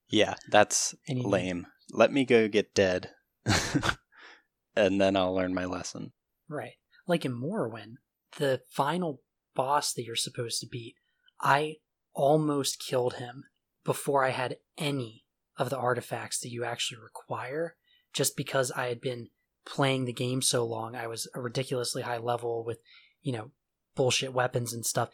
Yeah, 0.09 0.35
that's 0.51 0.95
you 1.07 1.17
need- 1.17 1.25
lame. 1.27 1.67
Let 1.93 2.13
me 2.13 2.25
go 2.25 2.47
get 2.49 2.75
dead. 2.75 3.11
and 4.77 5.01
then 5.01 5.17
I'll 5.17 5.35
learn 5.35 5.55
my 5.55 5.65
lesson. 5.65 6.13
Right. 6.49 6.75
Like 7.07 7.25
in 7.25 7.33
Morrowind, 7.33 7.95
the 8.39 8.63
final 8.69 9.21
boss 9.55 9.93
that 9.93 10.05
you're 10.05 10.17
supposed 10.17 10.61
to 10.61 10.67
beat, 10.67 10.97
I 11.41 11.77
almost 12.15 12.85
killed 12.85 13.15
him 13.15 13.45
before 13.85 14.25
I 14.25 14.31
had 14.31 14.59
any 14.77 15.25
of 15.57 15.71
the 15.71 15.79
artifacts 15.79 16.41
that 16.41 16.51
you 16.51 16.65
actually 16.65 17.01
require, 17.01 17.77
just 18.13 18.37
because 18.37 18.71
I 18.71 18.89
had 18.89 19.01
been 19.01 19.29
playing 19.65 20.05
the 20.05 20.13
game 20.13 20.43
so 20.43 20.65
long. 20.65 20.97
I 20.97 21.07
was 21.07 21.29
a 21.35 21.41
ridiculously 21.41 22.03
high 22.03 22.19
level 22.19 22.65
with, 22.65 22.79
you 23.23 23.33
know, 23.33 23.51
bullshit 23.95 24.33
weapons 24.33 24.73
and 24.73 24.85
stuff. 24.85 25.11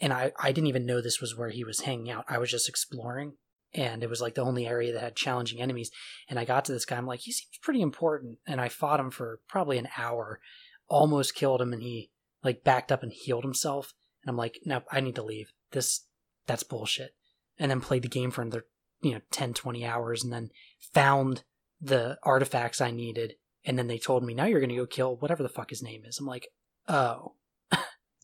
And 0.00 0.12
I, 0.12 0.32
I 0.38 0.52
didn't 0.52 0.68
even 0.68 0.86
know 0.86 1.00
this 1.00 1.20
was 1.20 1.36
where 1.36 1.50
he 1.50 1.64
was 1.64 1.80
hanging 1.80 2.10
out. 2.10 2.24
I 2.28 2.38
was 2.38 2.50
just 2.50 2.68
exploring. 2.68 3.34
And 3.74 4.02
it 4.02 4.10
was 4.10 4.20
like 4.20 4.34
the 4.34 4.44
only 4.44 4.66
area 4.66 4.92
that 4.92 5.02
had 5.02 5.16
challenging 5.16 5.60
enemies. 5.60 5.90
And 6.28 6.38
I 6.38 6.44
got 6.44 6.64
to 6.64 6.72
this 6.72 6.84
guy. 6.84 6.96
I'm 6.96 7.06
like, 7.06 7.20
he 7.20 7.32
seems 7.32 7.58
pretty 7.62 7.82
important. 7.82 8.38
And 8.46 8.60
I 8.60 8.68
fought 8.68 8.98
him 8.98 9.10
for 9.10 9.40
probably 9.46 9.78
an 9.78 9.88
hour 9.96 10.40
almost 10.88 11.34
killed 11.34 11.62
him 11.62 11.72
and 11.72 11.82
he 11.82 12.10
like 12.44 12.64
backed 12.64 12.90
up 12.92 13.02
and 13.02 13.12
healed 13.12 13.44
himself 13.44 13.92
and 14.22 14.30
i'm 14.30 14.36
like 14.36 14.58
no 14.64 14.82
i 14.90 15.00
need 15.00 15.14
to 15.14 15.22
leave 15.22 15.52
this 15.72 16.06
that's 16.46 16.62
bullshit 16.62 17.14
and 17.58 17.70
then 17.70 17.80
played 17.80 18.02
the 18.02 18.08
game 18.08 18.30
for 18.30 18.42
another 18.42 18.64
you 19.02 19.12
know 19.12 19.20
10 19.30 19.54
20 19.54 19.84
hours 19.84 20.22
and 20.24 20.32
then 20.32 20.50
found 20.94 21.44
the 21.80 22.18
artifacts 22.22 22.80
i 22.80 22.90
needed 22.90 23.34
and 23.64 23.78
then 23.78 23.86
they 23.86 23.98
told 23.98 24.22
me 24.24 24.34
now 24.34 24.44
you're 24.44 24.60
gonna 24.60 24.76
go 24.76 24.86
kill 24.86 25.16
whatever 25.16 25.42
the 25.42 25.48
fuck 25.48 25.70
his 25.70 25.82
name 25.82 26.02
is 26.04 26.18
i'm 26.18 26.26
like 26.26 26.48
oh 26.88 27.34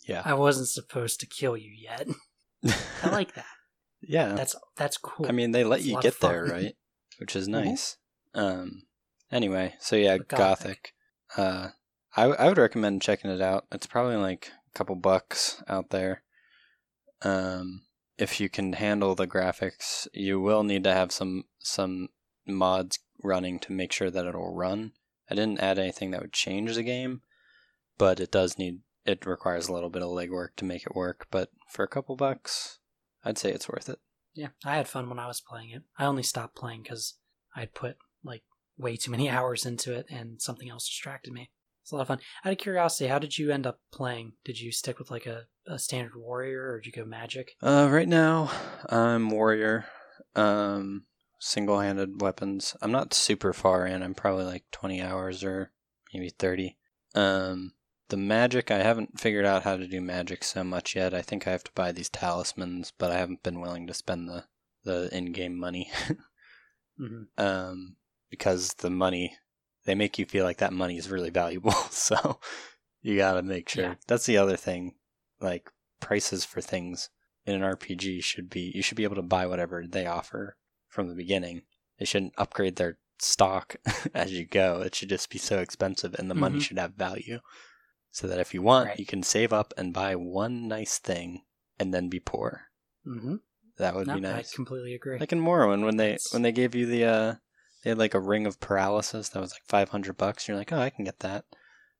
Yeah. 0.07 0.22
i 0.24 0.35
wasn't 0.35 0.68
supposed 0.68 1.20
to 1.20 1.26
kill 1.26 1.57
you 1.57 1.70
yet 1.76 2.07
i 3.02 3.11
like 3.11 3.35
that 3.35 3.44
yeah. 4.02 4.35
that's 4.35 4.55
that's 4.76 4.96
cool 4.98 5.26
I 5.26 5.33
mean, 5.33 5.52
they 5.52 5.64
let 5.64 5.81
a 5.81 5.83
you 5.83 6.00
get 6.00 6.20
there, 6.20 6.44
right? 6.44 6.74
Which 7.18 7.35
is 7.35 7.48
Mhm. 7.48 7.52
nice. 7.52 7.96
Um. 8.35 8.83
Anyway, 9.33 9.74
so 9.81 9.96
yeah, 9.96 10.18
Gothic. 10.18 10.29
Gothic. 10.29 10.92
Uh, 11.37 11.68
I 12.16 12.24
I 12.24 12.48
would 12.48 12.59
recommend 12.59 13.02
checking 13.02 13.31
it 13.31 13.40
out. 13.40 13.66
It's 13.70 13.87
probably 13.87 14.16
like 14.16 14.52
a 14.74 14.79
couple 14.79 14.96
bucks 14.96 15.62
out 15.68 15.90
there. 15.90 16.22
Um, 17.22 17.83
if 18.18 18.40
you 18.40 18.48
can 18.48 18.74
handle 18.74 19.14
the 19.14 19.26
graphics, 19.26 20.09
you 20.12 20.40
will 20.40 20.62
need 20.62 20.85
to 20.85 20.92
have 20.92 21.12
some 21.12 21.44
some 21.59 22.09
mods 22.46 22.98
running 23.22 23.59
to 23.61 23.72
make 23.72 23.92
sure 23.92 24.11
that 24.11 24.26
it'll 24.26 24.55
run. 24.55 24.92
I 25.31 25.35
didn't 25.35 25.61
add 25.61 25.79
anything 25.79 26.12
that 26.12 26.22
would 26.22 26.33
change 26.33 26.74
the 26.74 26.83
game, 26.83 27.22
but 27.98 28.20
it 28.20 28.31
does 28.31 28.59
need 28.59 28.81
it 29.05 29.26
requires 29.26 29.68
a 29.68 29.72
little 29.72 29.90
bit 29.90 30.02
of 30.02 30.09
legwork 30.09 30.57
to 30.57 30.64
make 30.64 30.83
it 30.83 30.96
work. 30.96 31.26
But 31.31 31.50
for 31.68 31.85
a 31.85 31.88
couple 31.88 32.16
bucks, 32.16 32.79
I'd 33.24 33.38
say 33.38 33.52
it's 33.52 33.68
worth 33.68 33.88
it. 33.88 33.98
Yeah, 34.35 34.48
I 34.64 34.76
had 34.76 34.88
fun 34.88 35.09
when 35.09 35.18
I 35.18 35.26
was 35.26 35.40
playing 35.40 35.70
it. 35.70 35.83
I 35.98 36.05
only 36.07 36.22
stopped 36.22 36.57
playing 36.57 36.83
because 36.83 37.14
I'd 37.55 37.74
put 37.74 37.96
like 38.24 38.42
way 38.76 38.96
too 38.96 39.11
many 39.11 39.29
hours 39.37 39.66
into 39.66 39.94
it 39.94 40.07
and 40.11 40.40
something 40.40 40.70
else 40.70 40.88
distracted 40.88 41.33
me. 41.33 41.50
It's 41.87 41.92
a 41.92 41.94
lot 41.94 42.03
of 42.03 42.09
fun. 42.09 42.18
Out 42.44 42.51
of 42.51 42.59
curiosity, 42.59 43.07
how 43.07 43.20
did 43.20 43.38
you 43.38 43.53
end 43.53 43.64
up 43.64 43.79
playing? 43.92 44.33
Did 44.44 44.59
you 44.59 44.72
stick 44.72 44.99
with 44.99 45.09
like 45.09 45.25
a, 45.25 45.44
a 45.68 45.79
standard 45.79 46.16
warrior 46.16 46.72
or 46.72 46.81
did 46.81 46.87
you 46.87 46.92
go 46.92 47.09
magic? 47.09 47.53
Uh, 47.62 47.87
right 47.88 48.09
now, 48.09 48.51
I'm 48.88 49.31
warrior. 49.31 49.87
Um, 50.35 51.05
single-handed 51.38 52.20
weapons. 52.20 52.75
I'm 52.83 52.90
not 52.90 53.14
super 53.14 53.53
far 53.53 53.87
in. 53.87 54.03
I'm 54.03 54.16
probably 54.16 54.42
like 54.42 54.64
20 54.72 55.01
hours 55.01 55.44
or 55.44 55.70
maybe 56.12 56.29
30. 56.29 56.77
Um, 57.14 57.75
the 58.09 58.16
magic, 58.16 58.72
I 58.72 58.79
haven't 58.79 59.20
figured 59.20 59.46
out 59.46 59.62
how 59.62 59.77
to 59.77 59.87
do 59.87 60.01
magic 60.01 60.42
so 60.42 60.64
much 60.64 60.96
yet. 60.96 61.14
I 61.14 61.22
think 61.22 61.46
I 61.46 61.53
have 61.53 61.62
to 61.62 61.72
buy 61.77 61.92
these 61.92 62.09
talismans, 62.09 62.92
but 62.99 63.12
I 63.12 63.18
haven't 63.18 63.44
been 63.44 63.61
willing 63.61 63.87
to 63.87 63.94
spend 63.94 64.29
the 64.29 64.46
the 64.83 65.09
in-game 65.16 65.57
money. 65.57 65.92
hmm 66.99 67.22
um, 67.38 67.94
because 68.29 68.75
the 68.75 68.90
money 68.90 69.37
they 69.87 69.94
make 69.94 70.18
you 70.18 70.27
feel 70.27 70.44
like 70.44 70.59
that 70.59 70.72
money 70.72 70.99
is 70.99 71.11
really 71.11 71.31
valuable. 71.31 71.72
so 71.90 72.38
you 73.03 73.16
gotta 73.16 73.42
make 73.42 73.68
sure. 73.70 73.85
Yeah. 73.85 73.94
That's 74.07 74.27
the 74.27 74.37
other 74.38 74.57
thing. 74.57 74.94
Like 75.40 75.70
prices 76.01 76.44
for 76.44 76.61
things 76.61 77.09
in 77.46 77.55
an 77.55 77.62
RPG 77.62 78.22
should 78.22 78.51
be 78.51 78.70
you 78.75 78.83
should 78.83 78.96
be 78.96 79.05
able 79.05 79.16
to 79.16 79.22
buy 79.22 79.46
whatever 79.46 79.85
they 79.88 80.07
offer 80.07 80.57
from 80.88 81.09
the 81.09 81.14
beginning. 81.14 81.62
They 81.99 82.05
shouldn't 82.05 82.35
upgrade 82.37 82.77
their 82.77 82.99
stock 83.18 83.77
as 84.14 84.33
you 84.33 84.44
go. 84.44 84.83
It 84.83 84.94
should 84.94 85.09
just 85.09 85.31
be 85.31 85.38
so 85.38 85.59
expensive, 85.61 86.14
and 86.18 86.31
the 86.31 86.35
money 86.35 86.59
Mhm. 86.59 86.62
should 86.62 86.79
have 86.79 86.94
value. 86.94 87.40
So 88.11 88.27
that 88.29 88.40
if 88.40 88.53
you 88.55 88.62
want, 88.62 88.88
Right. 88.88 88.99
you 88.99 89.07
can 89.07 89.22
save 89.22 89.53
up 89.53 89.72
and 89.77 89.92
buy 89.92 90.14
one 90.16 90.68
nice 90.68 90.99
thing, 90.99 91.42
and 91.79 91.92
then 91.94 92.09
be 92.09 92.20
poor. 92.20 92.68
hmm 93.05 93.37
That 93.79 93.94
would 93.94 94.07
No, 94.07 94.14
be 94.14 94.20
nice. 94.20 94.53
I 94.53 94.57
completely 94.57 94.94
agree. 94.94 95.18
Like 95.18 95.33
in 95.33 95.40
Morrowind, 95.40 95.85
when 95.85 95.96
they 95.99 96.16
when 96.33 96.42
they 96.42 96.53
gave 96.53 96.75
you 96.75 96.87
the 96.87 97.05
uh, 97.05 97.35
they 97.87 97.90
had 97.90 97.99
like 97.99 98.14
a 98.14 98.20
ring 98.20 98.49
of 98.49 98.59
paralysis 98.59 99.29
that 99.29 99.40
was 99.40 99.53
like 99.53 99.62
five 99.64 99.90
hundred 99.90 100.16
bucks. 100.16 100.49
You're 100.49 100.57
like, 100.57 100.72
oh, 100.72 100.81
I 100.81 100.90
can 100.90 101.05
get 101.05 101.20
that. 101.20 101.44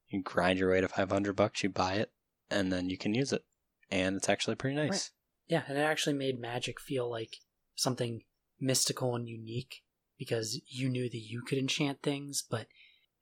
You 0.09 0.21
grind 0.21 0.59
your 0.59 0.73
way 0.73 0.81
to 0.81 0.89
five 0.89 1.13
hundred 1.13 1.35
bucks, 1.37 1.63
you 1.63 1.69
buy 1.69 1.95
it, 1.95 2.11
and 2.51 2.73
then 2.73 2.91
you 2.91 2.99
can 2.99 3.15
use 3.15 3.33
it, 3.33 3.45
and 3.89 4.17
it's 4.17 4.29
actually 4.29 4.57
pretty 4.57 4.75
nice. 4.75 5.13
yeah, 5.47 5.63
and 5.69 5.79
it 5.79 5.83
actually 5.83 6.15
made 6.15 6.41
magic 6.41 6.81
feel 6.81 7.09
like 7.09 7.37
something 7.77 8.23
mystical 8.59 9.15
and 9.15 9.29
unique 9.29 9.83
because 10.19 10.61
you 10.67 10.89
knew 10.89 11.09
that 11.09 11.19
you 11.19 11.43
could 11.47 11.57
enchant 11.59 12.03
things, 12.03 12.43
but 12.51 12.67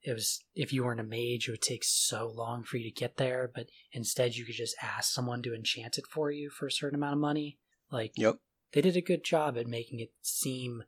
it 0.01 0.13
was 0.13 0.43
if 0.55 0.73
you 0.73 0.83
weren't 0.83 0.99
a 0.99 1.03
mage, 1.03 1.47
it 1.47 1.51
would 1.51 1.61
take 1.61 1.83
so 1.83 2.27
long 2.35 2.63
for 2.63 2.77
you 2.77 2.89
to 2.89 2.99
get 2.99 3.17
there. 3.17 3.47
But 3.53 3.67
instead, 3.91 4.33
you 4.33 4.43
could 4.43 4.55
just 4.55 4.75
ask 4.81 5.13
someone 5.13 5.43
to 5.43 5.53
enchant 5.53 5.99
it 5.99 6.05
for 6.09 6.31
you 6.31 6.49
for 6.49 6.65
a 6.65 6.71
certain 6.71 6.95
amount 6.97 7.13
of 7.13 7.19
money. 7.19 7.59
Like, 7.91 8.13
Yep. 8.17 8.37
they 8.73 8.81
did 8.81 8.97
a 8.97 9.01
good 9.01 9.23
job 9.23 9.55
at 9.55 9.67
making 9.67 9.99
it 9.99 10.13
seem 10.23 10.81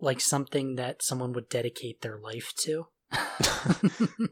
like 0.00 0.20
something 0.20 0.76
that 0.76 1.02
someone 1.02 1.32
would 1.32 1.48
dedicate 1.48 2.00
their 2.00 2.18
life 2.18 2.52
to 2.58 2.86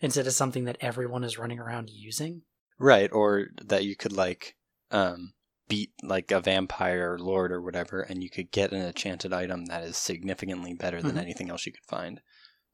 instead 0.00 0.26
of 0.26 0.32
something 0.32 0.64
that 0.64 0.78
everyone 0.80 1.24
is 1.24 1.38
running 1.38 1.58
around 1.58 1.90
using. 1.90 2.42
Right, 2.78 3.10
or 3.12 3.48
that 3.62 3.84
you 3.84 3.96
could 3.96 4.12
like 4.12 4.56
um 4.90 5.34
beat 5.68 5.92
like 6.02 6.30
a 6.32 6.40
vampire 6.40 7.16
lord 7.18 7.52
or 7.52 7.62
whatever, 7.62 8.00
and 8.00 8.22
you 8.22 8.30
could 8.30 8.50
get 8.50 8.72
an 8.72 8.82
enchanted 8.82 9.32
item 9.32 9.66
that 9.66 9.84
is 9.84 9.96
significantly 9.96 10.74
better 10.74 11.00
than 11.02 11.12
Mhm. 11.16 11.20
anything 11.22 11.50
else 11.50 11.66
you 11.66 11.72
could 11.72 11.84
find 11.84 12.20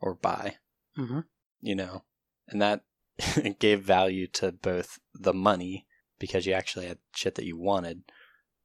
or 0.00 0.14
buy. 0.14 0.56
Mm-hmm. 0.96 1.20
You 1.60 1.74
know, 1.74 2.04
and 2.48 2.62
that 2.62 2.84
gave 3.58 3.82
value 3.82 4.26
to 4.28 4.52
both 4.52 4.98
the 5.14 5.34
money 5.34 5.86
because 6.18 6.46
you 6.46 6.52
actually 6.54 6.86
had 6.86 6.98
shit 7.14 7.34
that 7.34 7.44
you 7.44 7.58
wanted 7.58 8.02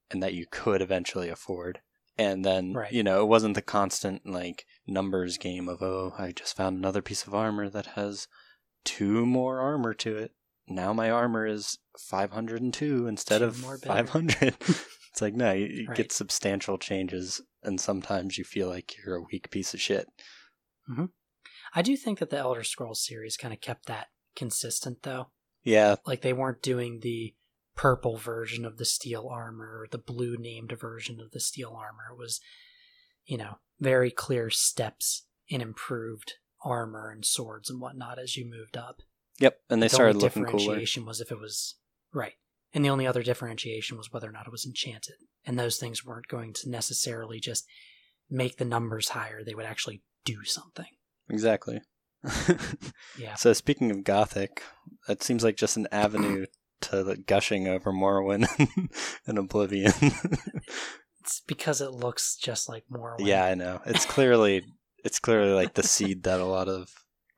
and 0.09 0.21
that 0.23 0.33
you 0.33 0.45
could 0.49 0.81
eventually 0.81 1.29
afford. 1.29 1.81
And 2.21 2.45
then, 2.45 2.73
Right. 2.73 2.91
you 2.91 3.01
know, 3.03 3.21
it 3.23 3.27
wasn't 3.27 3.55
the 3.55 3.61
constant 3.63 4.27
like 4.27 4.65
numbers 4.85 5.37
game 5.37 5.67
of, 5.67 5.81
oh, 5.81 6.13
I 6.19 6.31
just 6.33 6.55
found 6.55 6.77
another 6.77 7.01
piece 7.01 7.25
of 7.25 7.33
armor 7.33 7.67
that 7.69 7.87
has 7.97 8.27
two 8.83 9.25
more 9.25 9.59
armor 9.59 9.93
to 9.95 10.17
it. 10.17 10.31
Now 10.67 10.93
my 10.93 11.09
armor 11.09 11.47
is 11.47 11.79
502 11.97 13.07
instead 13.07 13.39
Two 13.39 13.45
of 13.45 13.61
more 13.61 13.77
500. 13.77 14.55
it's 14.61 15.21
like, 15.21 15.33
no, 15.33 15.51
you, 15.51 15.65
you 15.65 15.87
Right. 15.87 15.97
get 15.97 16.11
substantial 16.11 16.77
changes, 16.77 17.41
and 17.63 17.81
sometimes 17.81 18.37
you 18.37 18.43
feel 18.43 18.69
like 18.69 18.93
you're 18.97 19.15
a 19.15 19.23
weak 19.31 19.49
piece 19.49 19.73
of 19.73 19.81
shit. 19.81 20.07
Mm-hmm. 20.89 21.05
I 21.73 21.81
do 21.81 21.95
think 21.97 22.19
that 22.19 22.29
the 22.29 22.37
Elder 22.37 22.63
Scrolls 22.63 23.05
series 23.05 23.37
kind 23.37 23.53
of 23.53 23.61
kept 23.61 23.85
that 23.87 24.07
consistent, 24.35 25.03
though. 25.03 25.31
Yeah, 25.63 25.95
Like 26.05 26.21
they 26.21 26.33
weren't 26.33 26.61
doing 26.61 26.99
the 27.01 27.33
purple 27.81 28.15
version 28.15 28.63
of 28.63 28.77
the 28.77 28.85
steel 28.85 29.27
armor 29.27 29.79
or 29.81 29.87
the 29.89 29.97
blue 29.97 30.37
named 30.37 30.71
version 30.79 31.19
of 31.19 31.31
the 31.31 31.39
steel 31.39 31.73
armor. 31.75 32.11
It 32.11 32.17
was, 32.17 32.39
you 33.25 33.39
know, 33.39 33.57
very 33.79 34.11
clear 34.11 34.51
steps 34.51 35.25
in 35.47 35.61
improved 35.61 36.33
armor 36.63 37.09
and 37.09 37.25
swords 37.25 37.71
and 37.71 37.81
whatnot 37.81 38.19
as 38.19 38.37
you 38.37 38.47
moved 38.47 38.77
up. 38.77 39.01
yep. 39.39 39.61
And 39.67 39.81
they 39.81 39.87
the 39.87 39.95
started 39.95 40.17
only 40.17 40.25
looking 40.25 40.45
cooler. 40.45 40.59
differentiation 40.59 41.07
was 41.07 41.21
if 41.21 41.31
it 41.31 41.39
was 41.39 41.77
right, 42.13 42.35
and 42.71 42.85
the 42.85 42.89
only 42.89 43.07
other 43.07 43.23
differentiation 43.23 43.97
was 43.97 44.11
whether 44.11 44.29
or 44.29 44.31
not 44.31 44.45
it 44.45 44.51
was 44.51 44.63
enchanted. 44.63 45.15
And 45.43 45.57
those 45.57 45.77
things 45.77 46.05
weren't 46.05 46.27
going 46.27 46.53
to 46.53 46.69
necessarily 46.69 47.39
just 47.39 47.65
make 48.29 48.57
the 48.57 48.65
numbers 48.65 49.09
higher; 49.09 49.43
they 49.43 49.55
would 49.55 49.65
actually 49.65 50.03
do 50.23 50.43
something. 50.43 50.85
Exactly. 51.31 51.81
Yeah, 53.17 53.33
So 53.33 53.53
speaking 53.53 53.89
of 53.89 54.03
Gothic, 54.03 54.61
it 55.09 55.23
seems 55.23 55.43
like 55.43 55.57
just 55.57 55.77
an 55.77 55.87
avenue 55.91 56.45
to 56.81 57.03
the 57.03 57.17
gushing 57.17 57.67
over 57.67 57.91
Morrowind 57.91 58.47
and 59.27 59.37
Oblivion. 59.37 59.93
it's 61.19 61.41
because 61.47 61.81
it 61.81 61.91
looks 61.91 62.35
just 62.35 62.67
like 62.69 62.83
Morrowind. 62.91 63.25
yeah, 63.25 63.45
I 63.45 63.55
know. 63.55 63.81
It's 63.85 64.05
clearly 64.05 64.63
it's 65.03 65.19
clearly 65.19 65.51
like 65.51 65.73
the 65.73 65.83
seed 65.83 66.23
that 66.23 66.39
a 66.39 66.45
lot 66.45 66.67
of 66.67 66.89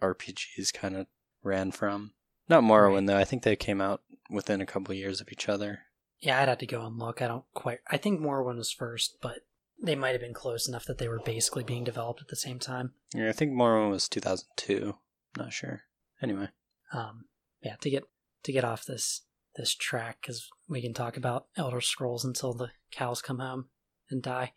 RPGs 0.02 0.74
kind 0.74 0.96
of 0.96 1.08
ran 1.44 1.72
from. 1.72 2.14
Not 2.50 2.64
Morrowind 2.64 3.08
though. 3.08 3.18
I 3.18 3.24
think 3.24 3.44
they 3.44 3.56
came 3.56 3.82
out 3.82 4.02
within 4.30 4.62
a 4.62 4.66
couple 4.66 4.94
years 4.94 5.22
of 5.22 5.32
each 5.32 5.48
other. 5.48 5.80
Yeah, 6.20 6.42
I'd 6.42 6.48
have 6.48 6.60
to 6.60 6.66
go 6.66 6.86
and 6.86 6.98
look. 6.98 7.22
I 7.22 7.28
don't 7.28 7.46
quite. 7.54 7.80
I 7.90 7.98
think 7.98 8.20
Morrowind 8.22 8.58
was 8.58 8.72
first, 8.72 9.18
but 9.22 9.40
they 9.82 9.96
might 9.96 10.12
have 10.12 10.22
been 10.22 10.34
close 10.34 10.68
enough 10.68 10.86
that 10.86 10.98
they 10.98 11.10
were 11.10 11.20
basically 11.20 11.64
being 11.64 11.84
developed 11.84 12.22
at 12.22 12.30
the 12.30 12.36
same 12.36 12.60
time. 12.60 12.94
Yeah, 13.14 13.30
I 13.30 13.34
think 13.34 13.52
Morrowind 13.52 13.92
was 13.92 14.08
2002. 14.08 14.96
Not 15.38 15.52
sure. 15.52 15.82
Anyway. 16.22 16.50
Um, 16.94 17.26
yeah, 17.62 17.76
to 17.82 17.90
get 17.90 18.04
to 18.44 18.52
get 18.52 18.64
off 18.64 18.86
this 18.86 19.22
this 19.56 19.76
track 19.76 20.20
because 20.22 20.50
we 20.68 20.82
can 20.82 20.94
talk 20.94 21.18
about 21.18 21.48
Elder 21.56 21.82
Scrolls 21.82 22.26
until 22.26 22.54
the 22.54 22.70
cows 22.92 23.22
come 23.22 23.40
home 23.40 23.66
and 24.10 24.22
die. 24.22 24.54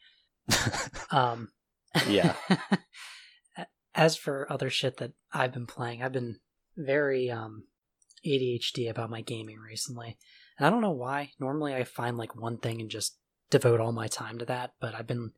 Um, 1.11 1.50
Yeah. 2.09 2.35
As 3.94 4.16
for 4.16 4.50
other 4.52 4.68
shit 4.68 4.98
that 4.98 5.12
I've 5.32 5.52
been 5.52 5.66
playing, 5.66 6.02
I've 6.02 6.12
been 6.12 6.40
very 6.76 7.30
um, 7.30 7.64
ADHD 8.26 8.90
about 8.90 9.09
my 9.09 9.22
gaming 9.22 9.59
recently, 9.59 10.18
and 10.59 10.66
I 10.66 10.70
don't 10.70 10.82
know 10.82 10.90
why. 10.90 11.30
Normally, 11.40 11.74
I 11.74 11.85
find 11.85 12.18
like 12.18 12.37
one 12.37 12.59
thing 12.59 12.80
and 12.80 12.90
just 12.90 13.16
devote 13.50 13.80
all 13.80 13.92
my 13.92 14.06
time 14.06 14.38
to 14.38 14.44
that, 14.46 14.72
but 14.80 14.94
I've 14.94 15.06
been 15.06 15.32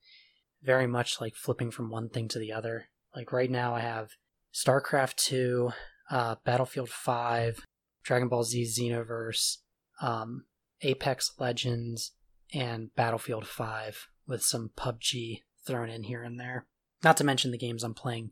very 0.63 0.89
much 0.89 1.21
like 1.21 1.37
flipping 1.37 1.71
from 1.71 1.91
one 1.91 2.09
thing 2.09 2.27
to 2.29 2.39
the 2.41 2.53
other. 2.53 2.87
Like 3.15 3.33
right 3.33 3.51
now, 3.51 3.77
I 3.77 3.81
have 3.81 4.11
StarCraft 4.53 5.15
Two, 5.17 5.71
uh, 6.11 6.37
Battlefield 6.45 6.89
Five, 6.89 7.65
Dragon 8.03 8.29
Ball 8.29 8.45
Z 8.45 8.63
Xenoverse, 8.63 9.59
um, 10.01 10.45
Apex 10.83 11.33
Legends, 11.39 12.13
and 12.55 12.95
Battlefield 12.95 13.47
5 13.47 14.09
with 14.27 14.43
some 14.43 14.71
PUBG 14.77 15.43
thrown 15.67 15.91
in 15.91 16.05
here 16.05 16.23
and 16.23 16.39
there. 16.39 16.67
Not 17.03 17.17
to 17.19 17.25
mention 17.25 17.51
the 17.51 17.59
games 17.59 17.85
I'm 17.85 17.95
playing, 17.95 18.31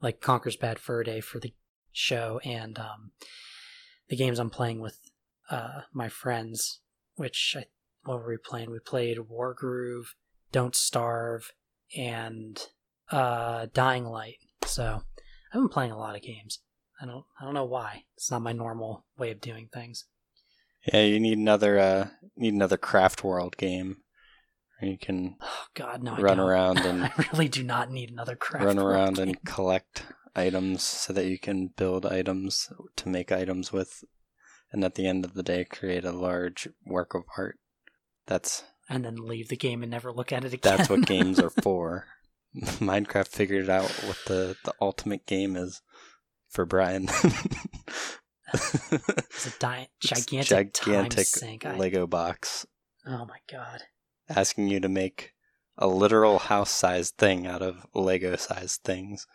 like 0.00 0.20
Conker's 0.20 0.56
Bad 0.56 0.78
Fur 0.78 1.02
Day 1.02 1.20
for 1.20 1.38
the 1.38 1.54
show, 1.92 2.40
and 2.44 2.78
um, 2.78 3.12
the 4.08 4.16
games 4.16 4.38
I'm 4.38 4.50
playing 4.50 4.80
with 4.80 4.98
uh, 5.50 5.82
my 5.92 6.08
friends, 6.08 6.80
which 7.16 7.54
I, 7.58 7.64
what 8.04 8.18
were 8.18 8.28
we 8.28 8.36
playing? 8.36 8.70
We 8.70 8.78
played 8.78 9.18
Wargroove, 9.18 10.06
Don't 10.52 10.76
Starve, 10.76 11.52
and 11.96 12.60
uh, 13.10 13.66
Dying 13.72 14.04
Light. 14.04 14.38
So 14.66 15.02
I've 15.52 15.60
been 15.60 15.68
playing 15.68 15.92
a 15.92 15.98
lot 15.98 16.16
of 16.16 16.22
games. 16.22 16.60
I 17.00 17.06
don't 17.06 17.24
I 17.40 17.44
don't 17.44 17.54
know 17.54 17.64
why. 17.64 18.04
It's 18.16 18.30
not 18.30 18.42
my 18.42 18.52
normal 18.52 19.04
way 19.18 19.30
of 19.30 19.40
doing 19.40 19.68
things. 19.72 20.04
Yeah, 20.92 21.02
you 21.02 21.20
need 21.20 21.38
another 21.38 21.78
uh 21.78 22.08
need 22.36 22.54
another 22.54 22.76
craft 22.76 23.24
world 23.24 23.56
game. 23.56 23.98
Where 24.78 24.90
you 24.90 24.98
can 24.98 25.36
Oh 25.42 25.66
God, 25.74 26.02
no! 26.02 26.16
Run 26.16 26.40
around 26.40 26.78
and 26.86 27.04
I 27.04 27.12
really 27.32 27.48
do 27.48 27.62
not 27.62 27.90
need 27.90 28.10
another 28.10 28.36
craft. 28.36 28.64
run 28.64 28.78
around 28.78 29.18
and 29.18 29.42
collect 29.44 30.04
items 30.36 30.82
so 30.82 31.12
that 31.12 31.26
you 31.26 31.38
can 31.38 31.68
build 31.68 32.04
items 32.04 32.72
to 32.96 33.08
make 33.08 33.30
items 33.30 33.72
with 33.72 34.04
and 34.72 34.84
at 34.84 34.96
the 34.96 35.06
end 35.06 35.24
of 35.24 35.34
the 35.34 35.42
day 35.42 35.64
create 35.64 36.04
a 36.04 36.12
large 36.12 36.68
work 36.84 37.14
of 37.14 37.22
art. 37.36 37.58
That's 38.26 38.64
and 38.88 39.04
then 39.04 39.16
leave 39.16 39.48
the 39.48 39.56
game 39.56 39.82
and 39.82 39.90
never 39.90 40.12
look 40.12 40.32
at 40.32 40.44
it 40.44 40.52
again. 40.52 40.76
that's 40.76 40.90
what 40.90 41.06
games 41.06 41.38
are 41.38 41.50
for. 41.50 42.06
Minecraft 42.56 43.28
figured 43.28 43.70
out 43.70 43.90
what 44.04 44.18
the, 44.26 44.56
the 44.64 44.74
ultimate 44.80 45.26
game 45.26 45.56
is 45.56 45.80
for 46.54 46.64
Brian. 46.64 47.08
It's 48.52 49.46
a 49.46 49.58
di- 49.58 49.88
gigantic, 50.00 50.72
time 50.72 50.86
gigantic 50.94 51.26
sink. 51.26 51.66
I- 51.66 51.76
Lego 51.76 52.06
box 52.06 52.66
oh 53.06 53.26
my 53.26 53.38
God! 53.50 53.82
asking 54.28 54.68
you 54.68 54.80
to 54.80 54.88
make 54.88 55.32
a 55.76 55.86
literal 55.86 56.38
house 56.38 56.70
sized 56.70 57.16
thing 57.16 57.46
out 57.46 57.62
of 57.62 57.86
Lego 57.94 58.36
sized 58.36 58.82
things. 58.84 59.26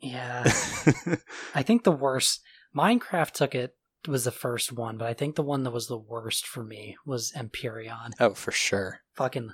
Yeah, 0.00 0.42
I 1.54 1.62
think 1.62 1.84
the 1.84 1.92
worst. 1.92 2.40
Minecraft 2.76 3.32
took 3.32 3.54
it 3.54 3.74
was 4.06 4.24
the 4.24 4.30
first 4.30 4.72
one, 4.72 4.98
but 4.98 5.08
I 5.08 5.14
think 5.14 5.34
the 5.36 5.42
one 5.42 5.62
that 5.64 5.72
was 5.72 5.88
the 5.88 5.98
worst 5.98 6.46
for 6.46 6.62
me 6.62 6.96
was 7.06 7.32
Empyrion. 7.36 8.12
oh, 8.20 8.34
for 8.34 8.52
sure. 8.52 9.00
Fucking 9.14 9.52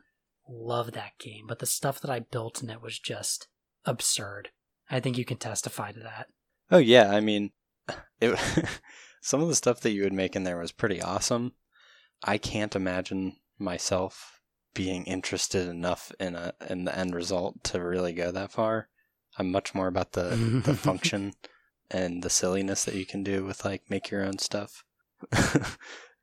love 0.48 0.92
that 0.92 1.12
game, 1.18 1.46
but 1.46 1.60
the 1.60 1.66
stuff 1.66 2.00
that 2.00 2.10
I 2.10 2.20
built 2.20 2.62
in 2.62 2.70
it 2.70 2.82
was 2.82 2.98
just 2.98 3.48
absurd. 3.84 4.50
I 4.90 5.00
think 5.00 5.16
you 5.16 5.24
can 5.24 5.38
testify 5.38 5.92
to 5.92 6.00
that. 6.00 6.26
Oh 6.74 6.78
yeah, 6.78 7.12
I 7.12 7.20
mean, 7.20 7.52
it, 8.20 8.37
some 9.22 9.40
of 9.40 9.46
the 9.46 9.54
stuff 9.54 9.80
that 9.82 9.92
you 9.92 10.02
would 10.02 10.12
make 10.12 10.34
in 10.34 10.42
there 10.42 10.58
was 10.58 10.72
pretty 10.72 11.00
awesome. 11.00 11.52
I 12.24 12.37
can't 12.37 12.74
imagine 12.74 13.37
myself 13.60 14.40
being 14.74 15.04
interested 15.04 15.68
enough 15.68 16.10
in 16.18 16.34
a 16.34 16.52
in 16.68 16.84
the 16.84 16.98
end 16.98 17.14
result 17.14 17.62
to 17.62 17.80
really 17.80 18.12
go 18.12 18.32
that 18.32 18.50
far. 18.50 18.88
I'm 19.38 19.52
much 19.52 19.72
more 19.72 19.87
about 19.87 20.12
the 20.12 20.62
the 20.64 20.74
function 20.88 21.34
and 21.92 22.24
the 22.24 22.30
silliness 22.30 22.82
that 22.87 22.96
you 22.96 23.06
can 23.06 23.22
do 23.22 23.44
with 23.44 23.64
like 23.64 23.88
make 23.88 24.10
your 24.10 24.24
own 24.24 24.38
stuff 24.38 24.82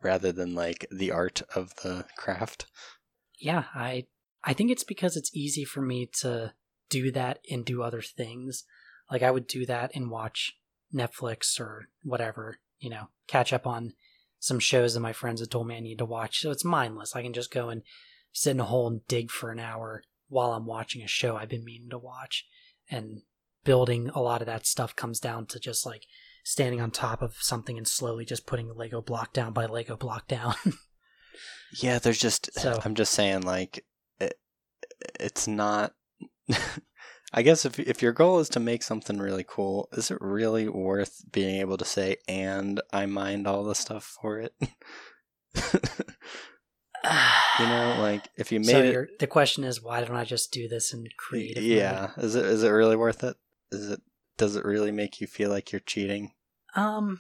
rather 0.02 0.34
than 0.34 0.54
like 0.54 0.86
the 0.92 1.12
art 1.12 1.44
of 1.56 1.74
the 1.78 2.04
craft. 2.18 2.66
yeah 3.40 3.66
i 3.74 4.06
i 4.44 4.54
think 4.54 4.72
it's 4.72 4.84
because 4.84 5.16
it's 5.16 5.34
easy 5.34 5.64
for 5.64 5.82
me 5.82 6.10
to 6.12 6.54
do 6.90 7.12
that 7.12 7.40
and 7.50 7.64
do 7.64 7.82
other 7.82 8.02
things 8.02 8.66
like 9.12 9.22
i 9.22 9.30
would 9.30 9.46
do 9.48 9.66
that 9.66 9.92
and 9.94 10.10
watch 10.10 10.58
netflix 10.94 11.60
or 11.60 11.90
whatever 12.04 12.58
you 12.80 12.90
know 12.90 13.10
catch 13.28 13.54
up 13.54 13.68
on 13.68 13.94
some 14.40 14.60
shows 14.60 14.94
that 14.96 15.00
my 15.02 15.14
friends 15.14 15.40
have 15.40 15.50
told 15.50 15.68
me 15.68 15.76
i 15.76 15.80
need 15.80 16.00
to 16.00 16.06
watch. 16.06 16.40
So 16.42 16.50
it's 16.50 16.66
mindless. 16.66 17.16
I 17.16 17.22
can 17.22 17.32
just 17.34 17.52
go 17.54 17.70
and 17.70 17.84
sit 18.32 18.50
in 18.52 18.60
a 18.60 18.64
hole 18.66 18.88
and 18.88 19.06
dig 19.08 19.30
for 19.30 19.52
an 19.52 19.60
hour 19.60 20.02
while 20.30 20.54
i'm 20.54 20.66
watching 20.66 21.04
a 21.04 21.08
show 21.08 21.36
i've 21.36 21.50
been 21.50 21.64
meaning 21.64 21.90
to 21.92 22.00
watch. 22.00 22.46
And 22.90 23.22
building 23.64 24.10
a 24.16 24.22
lot 24.22 24.42
of 24.42 24.48
that 24.48 24.66
stuff 24.66 24.96
comes 24.96 25.20
down 25.20 25.46
to 25.48 25.60
just 25.60 25.86
like 25.86 26.06
standing 26.44 26.82
on 26.82 26.90
top 26.90 27.22
of 27.22 27.36
something 27.40 27.78
and 27.78 27.88
slowly 27.88 28.26
just 28.26 28.48
putting 28.48 28.74
lego 28.76 29.00
block 29.00 29.32
down 29.32 29.54
by 29.54 29.68
lego 29.68 29.96
block 29.96 30.28
down. 30.28 30.56
Yeah, 31.80 32.00
there's 32.00 32.20
just 32.20 32.52
So- 32.60 32.80
I'm 32.84 32.96
just 32.96 33.14
saying 33.14 33.42
like 33.44 33.86
it, 34.20 34.40
it's 35.20 35.48
not 35.48 35.94
I 37.34 37.44
guess 37.44 37.66
if 37.66 37.80
if 37.80 38.02
your 38.02 38.12
goal 38.12 38.40
is 38.40 38.50
to 38.50 38.60
make 38.60 38.84
something 38.84 39.18
really 39.18 39.46
cool, 39.48 39.88
is 39.94 40.12
it 40.12 40.18
really 40.20 40.68
worth 40.68 41.24
being 41.32 41.62
able 41.62 41.78
to 41.78 41.86
say 41.86 42.18
and 42.28 42.82
I 42.92 43.06
mined 43.06 43.48
all 43.48 43.64
the 43.64 43.76
stuff 43.76 44.18
for 44.22 44.40
it? 44.40 44.54
you 44.62 44.68
know, 47.66 47.96
like 48.00 48.28
if 48.38 48.52
you 48.52 48.60
made 48.60 48.72
so 48.72 48.80
it 48.80 49.20
the 49.20 49.28
question 49.28 49.64
is, 49.64 49.82
why 49.82 50.02
don't 50.02 50.16
I 50.16 50.26
just 50.26 50.52
do 50.52 50.68
this 50.68 50.94
in 50.94 51.06
creative? 51.18 51.64
mode? 51.64 51.72
Yeah, 51.72 52.12
is 52.18 52.36
it 52.36 52.46
is 52.46 52.64
it 52.64 52.70
really 52.70 52.98
worth 52.98 53.24
it? 53.24 53.38
Is 53.72 53.92
it 53.92 54.02
does 54.38 54.56
it 54.56 54.66
really 54.66 54.92
make 54.92 55.22
you 55.22 55.28
feel 55.28 55.50
like 55.50 55.72
you're 55.72 55.82
cheating? 55.82 56.34
Um. 56.76 57.20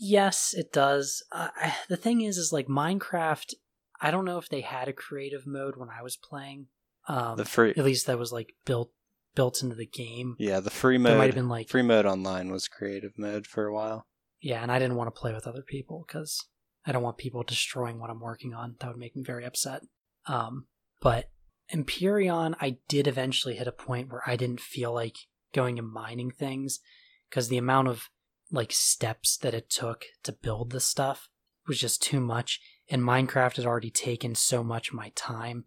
Yes, 0.00 0.54
it 0.56 0.72
does. 0.72 1.24
Uh, 1.32 1.48
I- 1.56 1.74
the 1.88 1.96
thing 1.96 2.20
is, 2.20 2.38
is 2.38 2.52
like 2.52 2.68
Minecraft. 2.68 3.54
I 4.00 4.12
don't 4.12 4.24
know 4.24 4.38
if 4.38 4.48
they 4.48 4.60
had 4.60 4.86
a 4.86 4.92
creative 4.92 5.44
mode 5.44 5.76
when 5.76 5.88
I 5.88 6.02
was 6.02 6.16
playing. 6.16 6.68
Um, 7.08 7.36
The 7.36 7.44
free 7.44 7.70
at 7.70 7.84
least 7.84 8.06
that 8.06 8.18
was 8.18 8.32
like 8.32 8.54
built 8.64 8.92
built 9.34 9.62
into 9.62 9.74
the 9.74 9.86
game. 9.86 10.36
Yeah, 10.38 10.60
the 10.60 10.70
free 10.70 10.98
There 10.98 11.16
might 11.16 11.26
have 11.26 11.34
been 11.34 11.48
like 11.48 11.68
free 11.68 11.82
mode 11.82 12.06
online 12.06 12.50
was 12.50 12.68
creative 12.68 13.12
mode 13.16 13.46
for 13.46 13.66
a 13.66 13.72
while. 13.74 14.06
yeah, 14.40 14.62
and 14.62 14.70
I 14.70 14.78
didn't 14.78 14.96
want 14.96 15.12
to 15.14 15.20
play 15.20 15.32
with 15.32 15.46
other 15.46 15.62
people 15.62 16.04
because 16.06 16.44
I 16.86 16.92
don't 16.92 17.02
want 17.02 17.18
people 17.18 17.42
destroying 17.42 17.98
what 17.98 18.10
I'm 18.10 18.20
working 18.20 18.54
on. 18.54 18.76
That 18.80 18.88
would 18.88 18.96
make 18.98 19.16
me 19.16 19.22
very 19.22 19.44
upset. 19.44 19.82
Um, 20.26 20.66
but 21.00 21.30
Empyrion, 21.72 22.54
I 22.60 22.78
did 22.88 23.06
eventually 23.06 23.56
hit 23.56 23.68
a 23.68 23.72
point 23.72 24.10
where 24.10 24.22
I 24.26 24.36
didn't 24.36 24.60
feel 24.60 24.92
like 24.92 25.16
going 25.52 25.78
and 25.78 25.90
mining 25.90 26.30
things 26.30 26.80
because 27.28 27.48
the 27.48 27.58
amount 27.58 27.88
of 27.88 28.08
like 28.50 28.72
steps 28.72 29.36
that 29.38 29.54
it 29.54 29.68
took 29.70 30.04
to 30.22 30.32
build 30.32 30.70
the 30.72 30.80
stuff 30.80 31.28
was 31.66 31.78
just 31.78 32.02
too 32.02 32.20
much. 32.20 32.60
And 32.90 33.02
Minecraft 33.02 33.56
had 33.56 33.66
already 33.66 33.90
taken 33.90 34.34
so 34.34 34.64
much 34.64 34.88
of 34.88 34.94
my 34.94 35.12
time 35.14 35.64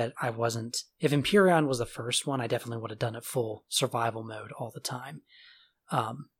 that 0.00 0.14
I 0.20 0.30
wasn't. 0.30 0.84
If 0.98 1.12
Empyrion 1.12 1.66
was 1.66 1.78
the 1.78 1.86
first 1.86 2.26
one, 2.26 2.40
I 2.40 2.46
definitely 2.46 2.78
would 2.78 2.90
have 2.90 2.98
done 2.98 3.16
it 3.16 3.24
full 3.24 3.64
survival 3.68 4.24
mode 4.24 4.50
all 4.58 4.70
the 4.72 4.80
time. 4.80 5.20
Um, 5.90 6.30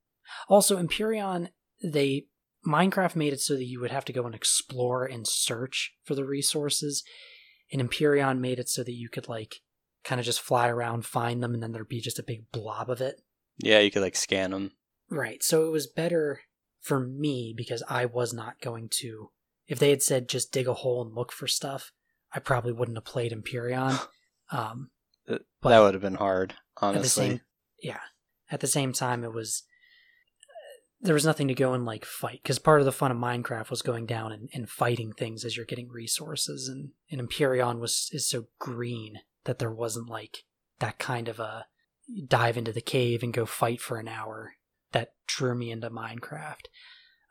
also, 0.48 0.82
Empyrion, 0.82 1.50
they 1.82 2.26
Minecraft 2.66 3.16
made 3.16 3.32
it 3.32 3.40
so 3.40 3.54
that 3.54 3.64
you 3.64 3.80
would 3.80 3.90
have 3.90 4.04
to 4.06 4.12
go 4.12 4.24
and 4.24 4.34
explore 4.34 5.04
and 5.04 5.26
search 5.26 5.92
for 6.04 6.14
the 6.14 6.24
resources, 6.24 7.04
and 7.70 7.82
Empyrion 7.82 8.38
made 8.38 8.58
it 8.58 8.68
so 8.68 8.82
that 8.82 8.94
you 8.94 9.10
could 9.10 9.28
like 9.28 9.56
kind 10.04 10.18
of 10.18 10.24
just 10.24 10.40
fly 10.40 10.68
around, 10.68 11.04
find 11.04 11.42
them, 11.42 11.52
and 11.52 11.62
then 11.62 11.72
there'd 11.72 11.88
be 11.88 12.00
just 12.00 12.18
a 12.18 12.24
big 12.24 12.50
blob 12.52 12.88
of 12.88 13.02
it. 13.02 13.16
Yeah, 13.58 13.80
you 13.80 13.90
could 13.90 14.02
like 14.02 14.16
scan 14.16 14.52
them. 14.52 14.72
Right. 15.10 15.42
So 15.42 15.66
it 15.66 15.70
was 15.70 15.86
better 15.86 16.40
for 16.80 17.00
me 17.00 17.52
because 17.54 17.82
I 17.88 18.06
was 18.06 18.32
not 18.32 18.60
going 18.62 18.88
to. 19.00 19.30
If 19.66 19.78
they 19.78 19.90
had 19.90 20.02
said 20.02 20.28
just 20.28 20.52
dig 20.52 20.66
a 20.66 20.74
hole 20.74 21.02
and 21.02 21.14
look 21.14 21.30
for 21.30 21.46
stuff, 21.46 21.92
I 22.32 22.38
probably 22.38 22.72
wouldn't 22.72 22.96
have 22.96 23.04
played 23.04 23.32
Empyrion. 23.32 23.98
Um, 24.52 24.90
That 25.28 25.42
But- 25.60 25.68
that 25.70 25.78
would 25.80 25.94
have 25.94 26.02
been 26.02 26.14
hard, 26.16 26.50
at 26.52 26.56
the 26.80 26.86
honestly. 26.86 27.28
same, 27.28 27.40
yeah. 27.80 28.00
At 28.50 28.58
the 28.58 28.66
same 28.66 28.92
time, 28.92 29.22
it 29.22 29.32
was 29.32 29.62
there 31.00 31.14
was 31.14 31.24
nothing 31.24 31.46
to 31.48 31.54
go 31.54 31.72
and 31.72 31.86
like 31.86 32.04
fight 32.04 32.40
because 32.42 32.58
part 32.58 32.80
of 32.80 32.84
the 32.84 32.90
fun 32.92 33.10
of 33.12 33.16
Minecraft 33.16 33.70
was 33.70 33.80
going 33.80 34.06
down 34.06 34.32
and, 34.32 34.50
and 34.52 34.68
fighting 34.68 35.12
things 35.12 35.44
as 35.44 35.56
you're 35.56 35.64
getting 35.66 35.88
resources, 35.88 36.68
and, 36.68 36.90
and 37.12 37.20
Empyrion 37.26 37.78
was 37.78 38.08
is 38.12 38.28
so 38.28 38.46
green 38.58 39.20
that 39.44 39.60
there 39.60 39.70
wasn't 39.72 40.08
like 40.10 40.38
that 40.80 40.98
kind 40.98 41.28
of 41.28 41.38
a 41.38 41.66
dive 42.26 42.56
into 42.58 42.72
the 42.72 42.80
cave 42.80 43.22
and 43.22 43.32
go 43.32 43.46
fight 43.46 43.80
for 43.80 43.98
an 43.98 44.08
hour 44.08 44.54
that 44.90 45.12
drew 45.28 45.54
me 45.54 45.70
into 45.70 45.88
Minecraft. 45.90 46.66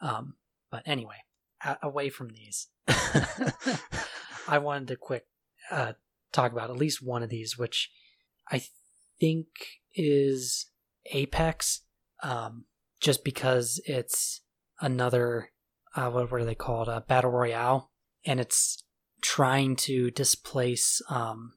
Um, 0.01 0.35
but 0.71 0.83
anyway, 0.85 1.17
a- 1.65 1.77
away 1.83 2.09
from 2.09 2.29
these, 2.29 2.67
I 4.49 4.57
wanted 4.57 4.87
to 4.89 4.95
quick 4.95 5.27
uh, 5.69 5.93
talk 6.31 6.51
about 6.51 6.71
at 6.71 6.77
least 6.77 7.03
one 7.03 7.21
of 7.21 7.29
these, 7.29 7.57
which 7.57 7.91
I 8.51 8.63
think 9.19 9.47
is 9.93 10.65
Apex, 11.11 11.81
um, 12.23 12.65
just 12.99 13.23
because 13.23 13.79
it's 13.85 14.41
another 14.81 15.51
uh, 15.95 16.09
what 16.09 16.31
are 16.31 16.45
they 16.45 16.55
called? 16.55 16.87
A 16.87 17.01
battle 17.01 17.31
royale, 17.31 17.91
and 18.25 18.39
it's 18.39 18.83
trying 19.21 19.75
to 19.75 20.11
displace 20.11 21.01
um, 21.09 21.53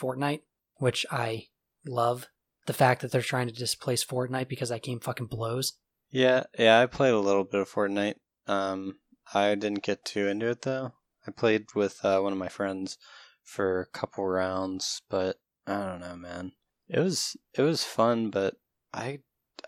Fortnite, 0.00 0.42
which 0.76 1.06
I 1.10 1.48
love. 1.86 2.26
The 2.66 2.72
fact 2.72 3.02
that 3.02 3.10
they're 3.10 3.22
trying 3.22 3.48
to 3.48 3.54
displace 3.54 4.04
Fortnite 4.04 4.48
because 4.48 4.68
that 4.68 4.84
game 4.84 5.00
fucking 5.00 5.26
blows. 5.26 5.72
Yeah, 6.10 6.44
yeah, 6.56 6.78
I 6.78 6.86
played 6.86 7.12
a 7.12 7.18
little 7.18 7.42
bit 7.42 7.60
of 7.60 7.68
Fortnite. 7.68 8.16
Um, 8.46 8.98
I 9.34 9.54
didn't 9.56 9.82
get 9.82 10.04
too 10.04 10.28
into 10.28 10.48
it 10.48 10.62
though. 10.62 10.92
I 11.26 11.30
played 11.30 11.66
with 11.74 12.04
uh, 12.04 12.20
one 12.20 12.32
of 12.32 12.38
my 12.38 12.48
friends 12.48 12.98
for 13.42 13.80
a 13.80 13.86
couple 13.86 14.26
rounds, 14.26 15.02
but 15.08 15.36
I 15.66 15.78
don't 15.78 16.00
know, 16.00 16.16
man. 16.16 16.52
It 16.88 17.00
was 17.00 17.36
it 17.54 17.62
was 17.62 17.84
fun, 17.84 18.30
but 18.30 18.56
I 18.92 19.20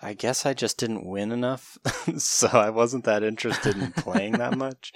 I 0.02 0.14
guess 0.14 0.44
I 0.44 0.54
just 0.54 0.78
didn't 0.78 1.06
win 1.06 1.32
enough, 1.32 1.78
so 2.18 2.48
I 2.48 2.70
wasn't 2.70 3.04
that 3.04 3.22
interested 3.22 3.76
in 3.76 3.92
playing 3.92 4.32
that 4.32 4.56
much. 4.58 4.92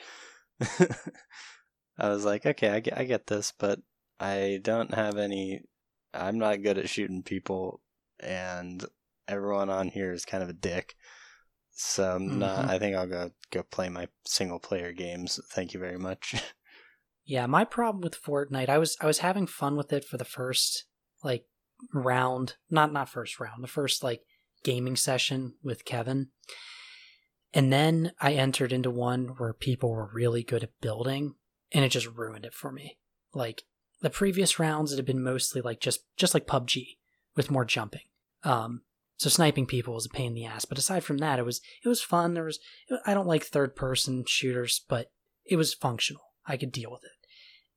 I 1.99 2.09
was 2.09 2.25
like, 2.25 2.47
okay, 2.47 2.71
I 2.71 2.81
get, 2.81 2.99
I 2.99 3.05
get 3.05 3.27
this, 3.27 3.53
but 3.59 3.81
I 4.21 4.61
don't 4.62 4.94
have 4.94 5.16
any. 5.16 5.62
I'm 6.14 6.38
not 6.38 6.62
good 6.62 6.79
at 6.79 6.88
shooting 6.88 7.23
people, 7.23 7.81
and 8.18 8.85
everyone 9.27 9.71
on 9.71 9.88
here 9.88 10.12
is 10.12 10.25
kind 10.25 10.42
of 10.42 10.49
a 10.49 10.55
dick. 10.55 10.94
So 11.81 12.19
not. 12.19 12.67
Mhm. 12.67 12.69
I 12.69 12.79
think 12.81 12.97
I'll 12.97 13.07
go 13.07 13.31
go 13.53 13.62
play 13.62 13.88
my 13.88 14.09
single 14.27 14.59
player 14.59 14.93
games. 14.93 15.38
Thank 15.51 15.73
you 15.75 15.81
very 15.81 15.99
much. 15.99 16.35
Yeah, 17.25 17.45
my 17.45 17.67
problem 17.67 18.01
with 18.01 18.23
Fortnite, 18.23 18.71
I 18.71 18.79
was 18.79 18.97
I 19.03 19.07
was 19.07 19.19
having 19.19 19.47
fun 19.47 19.77
with 19.77 19.93
it 19.93 20.03
for 20.03 20.17
the 20.17 20.25
first 20.25 20.87
like 21.23 21.45
round, 21.93 22.57
not 22.71 22.91
not 22.91 23.11
first 23.11 23.38
round, 23.38 23.62
the 23.62 23.69
first 23.69 24.03
like 24.03 24.23
gaming 24.64 24.97
session 24.97 25.55
with 25.62 25.85
Kevin. 25.85 26.29
And 27.53 27.71
then 27.71 28.12
I 28.19 28.33
entered 28.33 28.73
into 28.73 28.91
one 28.91 29.35
where 29.37 29.53
people 29.53 29.91
were 29.91 30.11
really 30.11 30.43
good 30.43 30.62
at 30.62 30.81
building 30.81 31.35
and 31.71 31.85
it 31.85 31.91
just 31.91 32.07
ruined 32.07 32.47
it 32.47 32.55
for 32.55 32.73
me. 32.73 32.97
Like 33.35 33.64
the 34.01 34.09
previous 34.09 34.59
rounds 34.59 34.95
it 34.95 34.97
had 34.97 35.05
been 35.05 35.23
mostly 35.23 35.61
like 35.61 35.81
just 35.81 36.01
just 36.17 36.33
like 36.33 36.47
PUBG 36.47 36.97
with 37.37 37.51
more 37.51 37.67
jumping. 37.67 38.09
Um 38.43 38.85
so 39.19 39.29
sniping 39.29 39.67
people 39.67 39.93
was 39.93 40.07
a 40.07 40.09
pain 40.09 40.29
in 40.29 40.35
the 40.35 40.47
ass, 40.47 40.65
but 40.65 40.79
aside 40.79 41.05
from 41.05 41.19
that 41.19 41.39
it 41.39 41.45
was 41.45 41.61
it 41.85 41.89
was 41.89 42.01
fun. 42.01 42.33
There 42.33 42.45
was 42.45 42.59
I 43.05 43.13
don't 43.13 43.27
like 43.27 43.45
third 43.45 43.77
person 43.77 44.25
shooters, 44.27 44.83
but 44.89 45.11
it 45.45 45.57
was 45.57 45.75
functional. 45.75 46.23
I 46.47 46.57
could 46.57 46.73
deal 46.73 46.91
with 46.91 47.05
it 47.05 47.19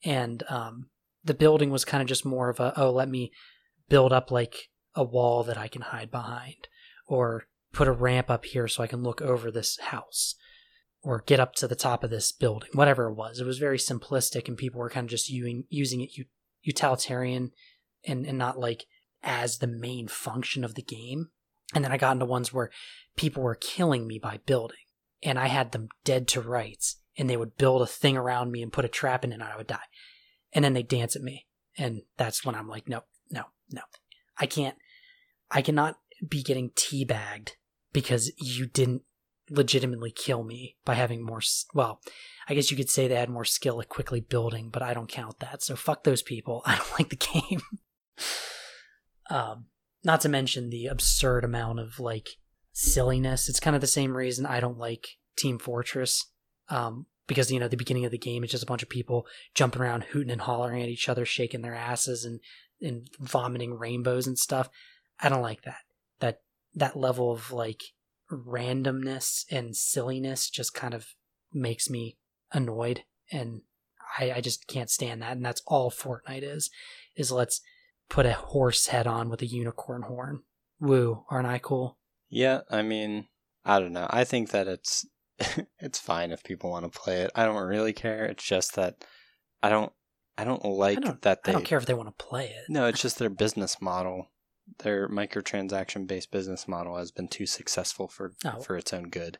and 0.03 0.43
um, 0.49 0.87
the 1.23 1.33
building 1.33 1.69
was 1.69 1.85
kind 1.85 2.01
of 2.01 2.07
just 2.07 2.25
more 2.25 2.49
of 2.49 2.59
a 2.59 2.73
oh 2.79 2.91
let 2.91 3.09
me 3.09 3.31
build 3.89 4.11
up 4.11 4.31
like 4.31 4.69
a 4.95 5.03
wall 5.03 5.43
that 5.43 5.57
i 5.57 5.67
can 5.67 5.81
hide 5.81 6.11
behind 6.11 6.67
or 7.07 7.45
put 7.73 7.87
a 7.87 7.91
ramp 7.91 8.29
up 8.29 8.45
here 8.45 8.67
so 8.67 8.83
i 8.83 8.87
can 8.87 9.03
look 9.03 9.21
over 9.21 9.51
this 9.51 9.77
house 9.79 10.35
or 11.03 11.23
get 11.25 11.39
up 11.39 11.53
to 11.53 11.67
the 11.67 11.75
top 11.75 12.03
of 12.03 12.09
this 12.09 12.31
building 12.31 12.69
whatever 12.73 13.07
it 13.07 13.13
was 13.13 13.39
it 13.39 13.45
was 13.45 13.59
very 13.59 13.77
simplistic 13.77 14.47
and 14.47 14.57
people 14.57 14.79
were 14.79 14.89
kind 14.89 15.05
of 15.05 15.11
just 15.11 15.29
using, 15.29 15.63
using 15.69 16.01
it 16.01 16.09
utilitarian 16.61 17.51
and, 18.05 18.25
and 18.25 18.37
not 18.37 18.59
like 18.59 18.85
as 19.23 19.57
the 19.57 19.67
main 19.67 20.07
function 20.07 20.63
of 20.63 20.75
the 20.75 20.81
game 20.81 21.29
and 21.73 21.83
then 21.83 21.91
i 21.91 21.97
got 21.97 22.13
into 22.13 22.25
ones 22.25 22.51
where 22.51 22.69
people 23.15 23.43
were 23.43 23.55
killing 23.55 24.07
me 24.07 24.17
by 24.17 24.39
building 24.45 24.77
and 25.23 25.37
i 25.37 25.47
had 25.47 25.71
them 25.71 25.87
dead 26.03 26.27
to 26.27 26.41
rights 26.41 26.97
and 27.17 27.29
they 27.29 27.37
would 27.37 27.57
build 27.57 27.81
a 27.81 27.87
thing 27.87 28.17
around 28.17 28.51
me 28.51 28.61
and 28.61 28.73
put 28.73 28.85
a 28.85 28.89
trap 28.89 29.23
in 29.23 29.31
it 29.31 29.35
and 29.35 29.43
I 29.43 29.57
would 29.57 29.67
die. 29.67 29.79
And 30.53 30.63
then 30.63 30.73
they 30.73 30.83
dance 30.83 31.15
at 31.15 31.21
me. 31.21 31.47
And 31.77 32.01
that's 32.17 32.45
when 32.45 32.55
I'm 32.55 32.67
like, 32.67 32.87
no, 32.87 33.03
no, 33.29 33.43
no. 33.71 33.81
I 34.37 34.45
can't, 34.45 34.75
I 35.49 35.61
cannot 35.61 35.97
be 36.27 36.43
getting 36.43 36.71
teabagged 36.71 37.51
because 37.93 38.31
you 38.37 38.65
didn't 38.65 39.03
legitimately 39.49 40.11
kill 40.11 40.43
me 40.43 40.77
by 40.85 40.95
having 40.95 41.23
more, 41.23 41.41
well, 41.73 42.01
I 42.47 42.53
guess 42.53 42.71
you 42.71 42.77
could 42.77 42.89
say 42.89 43.07
they 43.07 43.15
had 43.15 43.29
more 43.29 43.45
skill 43.45 43.81
at 43.81 43.89
quickly 43.89 44.21
building, 44.21 44.69
but 44.69 44.81
I 44.81 44.93
don't 44.93 45.09
count 45.09 45.39
that. 45.39 45.61
So 45.61 45.75
fuck 45.75 46.03
those 46.03 46.21
people. 46.21 46.63
I 46.65 46.77
don't 46.77 46.99
like 46.99 47.09
the 47.09 47.15
game. 47.15 47.61
um, 49.31 49.65
not 50.03 50.21
to 50.21 50.29
mention 50.29 50.69
the 50.69 50.87
absurd 50.87 51.43
amount 51.43 51.79
of 51.79 51.99
like 51.99 52.29
silliness. 52.73 53.47
It's 53.47 53.59
kind 53.59 53.75
of 53.75 53.81
the 53.81 53.87
same 53.87 54.15
reason 54.15 54.45
I 54.45 54.59
don't 54.59 54.77
like 54.77 55.07
Team 55.37 55.57
Fortress 55.57 56.27
um, 56.69 57.05
because 57.27 57.49
you 57.49 57.59
know 57.59 57.69
the 57.69 57.77
beginning 57.77 58.05
of 58.05 58.11
the 58.11 58.17
game 58.17 58.43
is 58.43 58.51
just 58.51 58.63
a 58.63 58.67
bunch 58.67 58.83
of 58.83 58.89
people 58.89 59.25
jumping 59.55 59.81
around, 59.81 60.03
hooting 60.03 60.31
and 60.31 60.41
hollering 60.41 60.81
at 60.81 60.89
each 60.89 61.07
other, 61.07 61.25
shaking 61.25 61.61
their 61.61 61.75
asses, 61.75 62.25
and 62.25 62.41
and 62.81 63.07
vomiting 63.19 63.77
rainbows 63.77 64.27
and 64.27 64.37
stuff. 64.37 64.69
I 65.19 65.29
don't 65.29 65.41
like 65.41 65.61
that. 65.63 65.81
That 66.19 66.41
that 66.75 66.97
level 66.97 67.31
of 67.31 67.51
like 67.51 67.81
randomness 68.29 69.45
and 69.49 69.75
silliness 69.75 70.49
just 70.49 70.73
kind 70.73 70.93
of 70.93 71.07
makes 71.53 71.89
me 71.89 72.17
annoyed, 72.51 73.03
and 73.31 73.61
I, 74.19 74.33
I 74.33 74.41
just 74.41 74.67
can't 74.67 74.89
stand 74.89 75.21
that. 75.21 75.37
And 75.37 75.45
that's 75.45 75.61
all 75.65 75.89
Fortnite 75.89 76.43
is: 76.43 76.69
is 77.15 77.31
let's 77.31 77.61
put 78.11 78.25
a 78.25 78.33
horse 78.33 78.87
head 78.87 79.07
on 79.07 79.29
with 79.29 79.41
a 79.41 79.45
unicorn 79.45 80.03
horn. 80.03 80.43
Woo! 80.79 81.23
Aren't 81.29 81.47
I 81.47 81.57
cool? 81.59 81.97
yeah, 82.29 82.61
I 82.69 82.81
mean, 82.81 83.27
I 83.65 83.79
don't 83.79 83.93
know. 83.93 84.07
I 84.09 84.23
think 84.23 84.51
that 84.51 84.67
it's 84.67 85.05
it's 85.79 85.99
fine 85.99 86.31
if 86.31 86.43
people 86.43 86.69
want 86.69 86.91
to 86.91 86.99
play 86.99 87.21
it. 87.21 87.31
I 87.35 87.45
don't 87.45 87.67
really 87.67 87.93
care. 87.93 88.25
It's 88.25 88.43
just 88.43 88.75
that 88.75 89.03
I 89.63 89.69
don't 89.69 89.91
I 90.37 90.43
don't 90.43 90.63
like 90.63 90.97
I 90.97 91.01
don't, 91.01 91.21
that 91.23 91.43
they 91.43 91.51
I 91.51 91.53
don't 91.53 91.65
care 91.65 91.77
if 91.77 91.85
they 91.85 91.93
want 91.93 92.09
to 92.17 92.23
play 92.25 92.45
it. 92.45 92.65
No, 92.69 92.85
it's 92.87 93.01
just 93.07 93.19
their 93.19 93.29
business 93.29 93.81
model. 93.81 94.27
Their 94.79 95.09
microtransaction 95.09 96.07
based 96.07 96.31
business 96.31 96.67
model 96.67 96.97
has 96.97 97.11
been 97.11 97.27
too 97.27 97.45
successful 97.45 98.07
for 98.07 98.33
Oh. 98.45 98.59
for 98.61 98.77
its 98.77 98.93
own 98.93 99.09
good. 99.09 99.37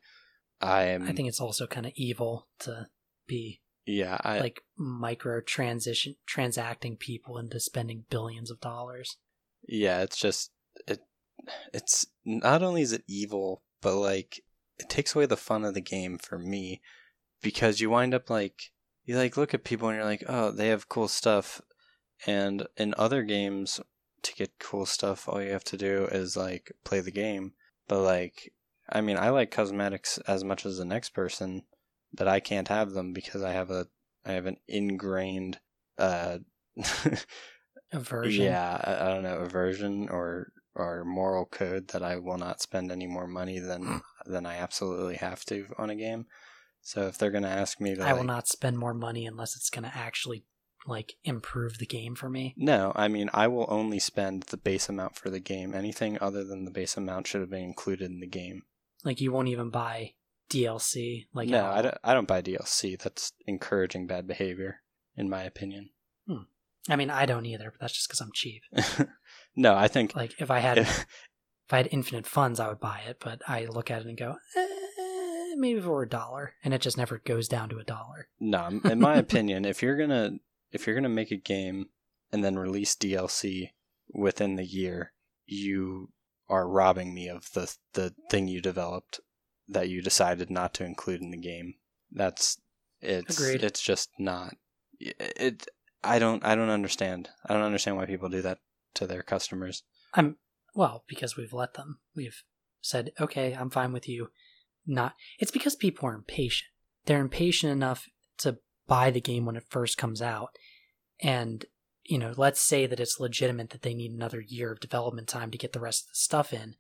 I 0.60 0.84
am 0.84 1.08
I 1.08 1.14
think 1.14 1.28
it's 1.28 1.40
also 1.42 1.66
kind 1.68 1.86
of 1.86 1.94
evil 1.96 2.48
to 2.60 2.88
be 3.28 3.61
yeah, 3.86 4.18
I 4.24 4.40
like 4.40 4.62
micro 4.78 5.42
transition 5.42 6.16
transacting 6.26 6.98
people 6.98 7.38
into 7.38 7.60
spending 7.60 8.06
billions 8.10 8.52
of 8.52 8.60
dollars. 8.60 9.18
yeah, 9.68 10.02
it's 10.02 10.18
just 10.18 10.52
it 10.88 11.02
it's 11.74 12.06
not 12.26 12.64
only 12.64 12.82
is 12.82 12.94
it 12.94 13.04
evil, 13.08 13.64
but 13.82 13.96
like 13.96 14.42
it 14.78 14.90
takes 14.90 15.16
away 15.16 15.26
the 15.26 15.38
fun 15.38 15.66
of 15.66 15.74
the 15.74 15.82
game 15.82 16.18
for 16.18 16.38
me 16.38 16.82
because 17.42 17.80
you 17.80 17.90
wind 17.90 18.14
up 18.14 18.30
like 18.30 18.72
you 19.06 19.18
like 19.18 19.38
look 19.38 19.54
at 19.54 19.64
people 19.64 19.90
and 19.90 19.98
you're 19.98 20.06
like, 20.06 20.24
"Oh, 20.28 20.52
they 20.52 20.68
have 20.68 20.90
cool 20.90 21.08
stuff." 21.08 21.62
And 22.28 22.68
in 22.78 22.94
other 22.98 23.24
games, 23.24 23.80
to 24.24 24.36
get 24.36 24.60
cool 24.60 24.86
stuff, 24.86 25.28
all 25.28 25.42
you 25.42 25.52
have 25.52 25.64
to 25.66 25.78
do 25.78 26.06
is 26.12 26.38
like 26.38 26.72
play 26.84 27.00
the 27.00 27.12
game. 27.12 27.54
But 27.88 28.02
like, 28.02 28.54
I 28.90 29.02
mean, 29.02 29.18
I 29.18 29.30
like 29.30 29.52
cosmetics 29.52 30.20
as 30.28 30.44
much 30.44 30.66
as 30.66 30.78
the 30.78 30.86
next 30.86 31.10
person, 31.10 31.64
but 32.14 32.28
I 32.28 32.40
can't 32.40 32.68
have 32.68 32.92
them 32.92 33.14
because 33.14 33.44
I 33.44 33.52
have 33.52 33.72
a 33.72 33.88
I 34.26 34.34
have 34.34 34.46
an 34.46 34.58
ingrained 34.68 35.60
uh 35.98 36.40
Aversion. 37.94 38.46
yeah, 38.46 38.80
I, 38.84 39.06
I 39.06 39.14
don't 39.14 39.24
know, 39.24 39.40
aversion 39.40 40.08
or 40.10 40.54
or 40.76 41.04
moral 41.04 41.46
code 41.46 41.90
that 41.90 42.02
I 42.02 42.16
will 42.18 42.38
not 42.38 42.62
spend 42.62 42.92
any 42.92 43.08
more 43.08 43.28
money 43.28 43.60
than 43.60 44.02
than 44.26 44.46
I 44.46 44.58
absolutely 44.58 45.16
have 45.16 45.44
to 45.46 45.68
on 45.78 45.90
a 45.90 45.96
game. 45.96 46.26
So 46.82 47.08
if 47.08 47.18
they're 47.18 47.32
gonna 47.32 47.50
ask 47.50 47.82
me 47.82 47.96
to, 47.96 48.04
I 48.04 48.14
will 48.14 48.24
not 48.24 48.48
spend 48.48 48.78
more 48.78 48.94
money 48.94 49.26
unless 49.26 49.56
it's 49.56 49.70
going 49.70 49.84
to 49.84 49.96
actually 49.96 50.46
like 50.88 51.14
improve 51.24 51.78
the 51.78 51.86
game 51.86 52.16
for 52.16 52.30
me. 52.30 52.56
No, 52.58 52.94
I 52.96 53.08
mean 53.08 53.30
I 53.34 53.48
will 53.48 53.68
only 53.68 54.00
spend 54.00 54.44
the 54.44 54.58
base 54.58 54.88
amount 54.88 55.16
for 55.16 55.30
the 55.30 55.40
game. 55.42 55.76
Anything 55.76 56.18
other 56.22 56.44
than 56.44 56.64
the 56.66 56.72
base 56.72 56.96
amount 56.96 57.28
should 57.28 57.42
have 57.42 57.50
been 57.50 57.64
included 57.64 58.10
in 58.10 58.20
the 58.22 58.28
game. 58.28 58.64
Like 59.04 59.20
you 59.20 59.32
won't 59.32 59.50
even 59.50 59.70
buy 59.70 60.14
DLC. 60.52 61.28
Like 61.34 61.50
no. 61.50 61.66
I 61.66 61.82
don't, 61.82 61.98
I 62.04 62.14
don't 62.14 62.28
buy 62.28 62.42
DLC. 62.42 63.00
That's 63.00 63.34
encouraging 63.48 64.08
bad 64.08 64.28
behavior, 64.28 64.82
in 65.16 65.30
my 65.30 65.44
opinion. 65.44 65.90
I 66.90 66.96
mean, 66.96 67.10
I 67.10 67.26
don't 67.26 67.46
either, 67.46 67.72
but 67.72 67.80
that's 67.80 67.94
just 67.94 68.08
because 68.08 68.22
I'm 68.22 68.32
cheap. 68.34 68.64
no, 69.56 69.76
I 69.76 69.88
think 69.88 70.16
Like 70.16 70.40
if 70.40 70.50
I 70.50 70.60
had 70.60 70.80
if 70.80 70.88
if, 71.68 71.74
I 71.74 71.78
had 71.78 71.90
infinite 71.92 72.26
funds, 72.26 72.60
I 72.60 72.68
would 72.70 72.80
buy 72.80 73.02
it. 73.08 73.18
But 73.20 73.42
I 73.48 73.66
look 73.66 73.92
at 73.92 74.02
it 74.02 74.08
and 74.08 74.18
go, 74.18 74.36
eh, 74.56 75.56
maybe 75.56 75.80
for 75.80 76.02
a 76.02 76.10
dollar, 76.10 76.54
and 76.64 76.74
it 76.74 76.82
just 76.82 76.98
never 76.98 77.20
goes 77.20 77.48
down 77.48 77.70
to 77.70 77.78
a 77.78 77.84
dollar. 77.84 78.30
no, 78.40 78.82
in 78.84 79.00
my 79.00 79.16
opinion, 79.18 79.66
if 79.66 79.84
you're 79.84 79.98
gonna 79.98 80.32
if 80.72 80.88
you're 80.88 80.96
gonna 80.96 81.10
make 81.10 81.32
a 81.32 81.38
game 81.38 81.90
and 82.32 82.44
then 82.44 82.58
release 82.58 82.96
DLC 82.96 83.70
within 84.12 84.56
the 84.56 84.66
year, 84.66 85.14
you 85.46 86.10
are 86.50 86.68
robbing 86.68 87.14
me 87.14 87.30
of 87.30 87.52
the 87.54 87.76
the 87.94 88.16
thing 88.30 88.48
you 88.48 88.60
developed 88.60 89.20
that 89.72 89.90
you 89.90 90.02
decided 90.02 90.50
not 90.50 90.74
to 90.76 90.86
include 90.86 91.22
in 91.22 91.32
the 91.32 91.38
game. 91.38 91.76
That's 92.12 92.60
it's 93.00 93.40
Agreed. 93.40 93.64
it's 93.64 93.82
just 93.82 94.10
not 94.20 94.56
it. 95.00 95.68
I 96.04 96.20
don't 96.20 96.46
I 96.46 96.56
don't 96.56 96.70
understand. 96.70 97.30
I 97.46 97.54
don't 97.54 97.64
understand 97.64 97.98
why 97.98 98.06
people 98.06 98.30
do 98.30 98.42
that 98.42 98.60
to 98.96 99.08
their 99.08 99.24
customers. 99.24 99.84
I'm 100.14 100.38
well 100.76 101.04
because 101.08 101.38
we've 101.38 101.54
let 101.54 101.74
them. 101.74 102.00
We've 102.16 102.44
said, 102.82 103.12
okay, 103.20 103.54
I'm 103.54 103.70
fine 103.70 103.94
with 103.94 104.08
you. 104.08 104.30
Not. 104.86 105.14
It's 105.40 105.52
because 105.52 105.76
people 105.76 106.10
are 106.10 106.16
impatient. 106.16 106.70
They're 107.06 107.22
impatient 107.22 107.72
enough 107.72 108.08
to 108.40 108.58
buy 108.88 109.12
the 109.12 109.22
game 109.22 109.46
when 109.46 109.56
it 109.56 109.66
first 109.70 109.98
comes 109.98 110.22
out, 110.22 110.58
and 111.22 111.66
you 112.04 112.18
know, 112.18 112.34
let's 112.36 112.62
say 112.62 112.88
that 112.88 113.00
it's 113.00 113.20
legitimate 113.20 113.70
that 113.70 113.84
they 113.84 113.94
need 113.94 114.12
another 114.12 114.42
year 114.42 114.72
of 114.72 114.80
development 114.80 115.28
time 115.28 115.52
to 115.52 115.58
get 115.58 115.72
the 115.72 115.80
rest 115.80 116.06
of 116.06 116.10
the 116.10 116.16
stuff 116.16 116.52
in. 116.52 116.76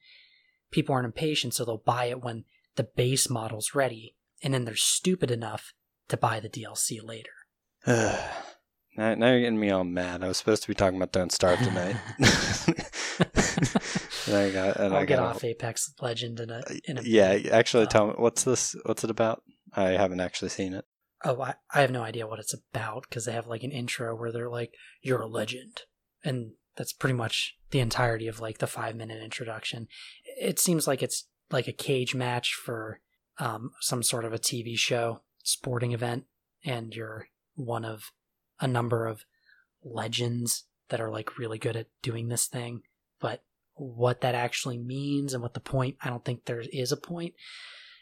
People 0.71 0.93
aren't 0.93 1.06
impatient, 1.06 1.54
so 1.54 1.63
they'll 1.63 1.77
buy 1.77 2.06
it 2.06 2.23
when 2.23 2.45
the 2.76 2.84
base 2.84 3.30
model's 3.30 3.76
ready, 3.76 4.16
and 4.44 4.54
then 4.54 4.66
they're 4.66 4.76
stupid 4.76 5.32
enough 5.32 5.74
to 6.10 6.18
buy 6.18 6.40
the 6.40 6.50
DLC 6.50 7.00
later. 7.04 7.32
now, 7.88 9.16
now 9.16 9.32
you're 9.32 9.42
getting 9.42 9.60
me 9.60 9.72
all 9.72 9.84
mad. 9.84 10.24
I 10.24 10.28
was 10.28 10.38
supposed 10.38 10.62
to 10.64 10.68
be 10.68 10.76
talking 10.76 10.98
about 10.98 11.12
Don't 11.12 11.32
Starve 11.32 11.60
tonight. 11.60 11.96
and 14.28 14.36
I 14.36 14.52
got, 14.52 14.78
and 14.78 14.94
I'll 14.94 15.02
I 15.02 15.06
get 15.06 15.18
got 15.18 15.36
off 15.36 15.44
Apex 15.44 15.94
Legend 16.02 16.40
in 16.40 16.50
a 16.50 16.64
in 16.86 16.98
a 16.98 17.02
Yeah, 17.04 17.38
actually, 17.52 17.84
Um, 17.84 17.90
tell 17.90 18.08
me 18.08 18.14
what's 18.18 18.44
this? 18.44 18.76
What's 18.86 19.04
it 19.04 19.10
about? 19.10 19.44
I 19.74 19.90
haven't 19.92 20.20
actually 20.20 20.50
seen 20.50 20.74
it. 20.74 20.86
Oh, 21.24 21.40
I, 21.42 21.56
I 21.74 21.82
have 21.82 21.92
no 21.92 22.02
idea 22.02 22.28
what 22.28 22.40
it's 22.40 22.54
about 22.54 23.04
because 23.08 23.26
they 23.26 23.34
have 23.34 23.48
like 23.48 23.64
an 23.64 23.72
intro 23.72 24.16
where 24.16 24.32
they're 24.32 24.50
like, 24.50 24.74
"You're 25.02 25.22
a 25.22 25.28
legend," 25.28 25.82
and 26.24 26.54
that's 26.76 26.94
pretty 26.94 27.14
much 27.14 27.56
the 27.72 27.80
entirety 27.80 28.28
of 28.28 28.40
like 28.40 28.58
the 28.58 28.68
five 28.68 28.96
minute 28.96 29.22
introduction. 29.24 29.88
It 30.40 30.60
seems 30.60 30.88
like 30.88 31.04
it's 31.04 31.28
like 31.52 31.68
a 31.68 31.74
cage 31.74 32.16
match 32.16 32.54
for 32.54 33.00
um, 33.40 33.72
some 33.80 34.04
sort 34.04 34.26
of 34.26 34.34
a 34.34 34.40
TV 34.40 34.78
show, 34.78 35.22
sporting 35.44 35.92
event, 35.92 36.26
and 36.64 36.94
you're 36.96 37.28
one 37.56 37.86
of 37.86 38.12
a 38.60 38.68
number 38.68 39.08
of 39.08 39.26
legends 39.84 40.66
that 40.90 41.02
are 41.02 41.10
like 41.10 41.38
really 41.38 41.58
good 41.58 41.76
at 41.76 41.88
doing 42.02 42.28
this 42.28 42.48
thing. 42.48 42.82
But 43.20 43.44
what 43.74 44.22
that 44.22 44.36
actually 44.36 44.78
means 44.78 45.34
and 45.34 45.42
what 45.42 45.54
the 45.54 45.60
point, 45.60 45.98
I 46.04 46.10
don't 46.10 46.24
think 46.24 46.46
there 46.46 46.64
is 46.72 46.92
a 46.92 46.98
point. 46.98 47.34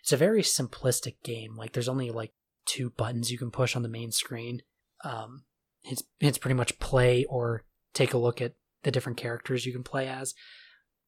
It's 0.02 0.12
a 0.12 0.18
very 0.18 0.42
simplistic 0.42 1.16
game. 1.24 1.56
Like 1.56 1.74
there's 1.74 1.90
only 1.90 2.10
like 2.10 2.34
two 2.66 2.90
buttons 2.92 3.32
you 3.32 3.38
can 3.38 3.52
push 3.52 3.76
on 3.76 3.84
the 3.84 3.90
main 3.90 4.12
screen. 4.12 4.62
Um, 5.04 5.44
it's 5.84 6.04
it's 6.20 6.38
pretty 6.38 6.56
much 6.56 6.80
play 6.80 7.26
or 7.26 7.64
take 7.94 8.14
a 8.14 8.18
look 8.18 8.42
at 8.42 8.54
the 8.84 8.92
different 8.92 9.18
characters 9.18 9.66
you 9.66 9.72
can 9.72 9.84
play 9.84 10.08
as. 10.08 10.34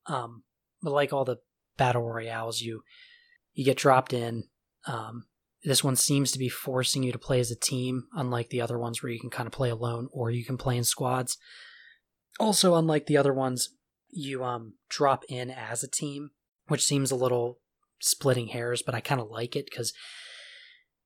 Um, 0.07 0.43
but 0.81 0.91
like 0.91 1.13
all 1.13 1.25
the 1.25 1.37
battle 1.81 2.03
royales, 2.03 2.61
you 2.61 2.83
you 3.53 3.65
get 3.65 3.77
dropped 3.77 4.13
in. 4.13 4.43
Um, 4.85 5.25
this 5.63 5.83
one 5.83 5.95
seems 5.95 6.31
to 6.31 6.37
be 6.37 6.47
forcing 6.47 7.01
you 7.01 7.11
to 7.11 7.17
play 7.17 7.39
as 7.39 7.49
a 7.49 7.55
team, 7.55 8.03
unlike 8.13 8.49
the 8.49 8.61
other 8.61 8.77
ones 8.77 9.01
where 9.01 9.11
you 9.11 9.19
can 9.19 9.31
kind 9.31 9.47
of 9.47 9.53
play 9.53 9.71
alone 9.71 10.07
or 10.11 10.29
you 10.29 10.45
can 10.45 10.57
play 10.57 10.77
in 10.77 10.83
squads. 10.83 11.39
Also, 12.39 12.75
unlike 12.75 13.07
the 13.07 13.17
other 13.17 13.33
ones, 13.33 13.69
you 14.11 14.43
um 14.43 14.73
drop 14.89 15.23
in 15.27 15.49
as 15.49 15.83
a 15.83 15.89
team, 15.89 16.29
which 16.67 16.85
seems 16.85 17.09
a 17.09 17.15
little 17.15 17.57
splitting 17.99 18.49
hairs, 18.49 18.83
but 18.85 18.93
I 18.93 18.99
kind 18.99 19.19
of 19.19 19.31
like 19.31 19.55
it 19.55 19.65
because 19.65 19.91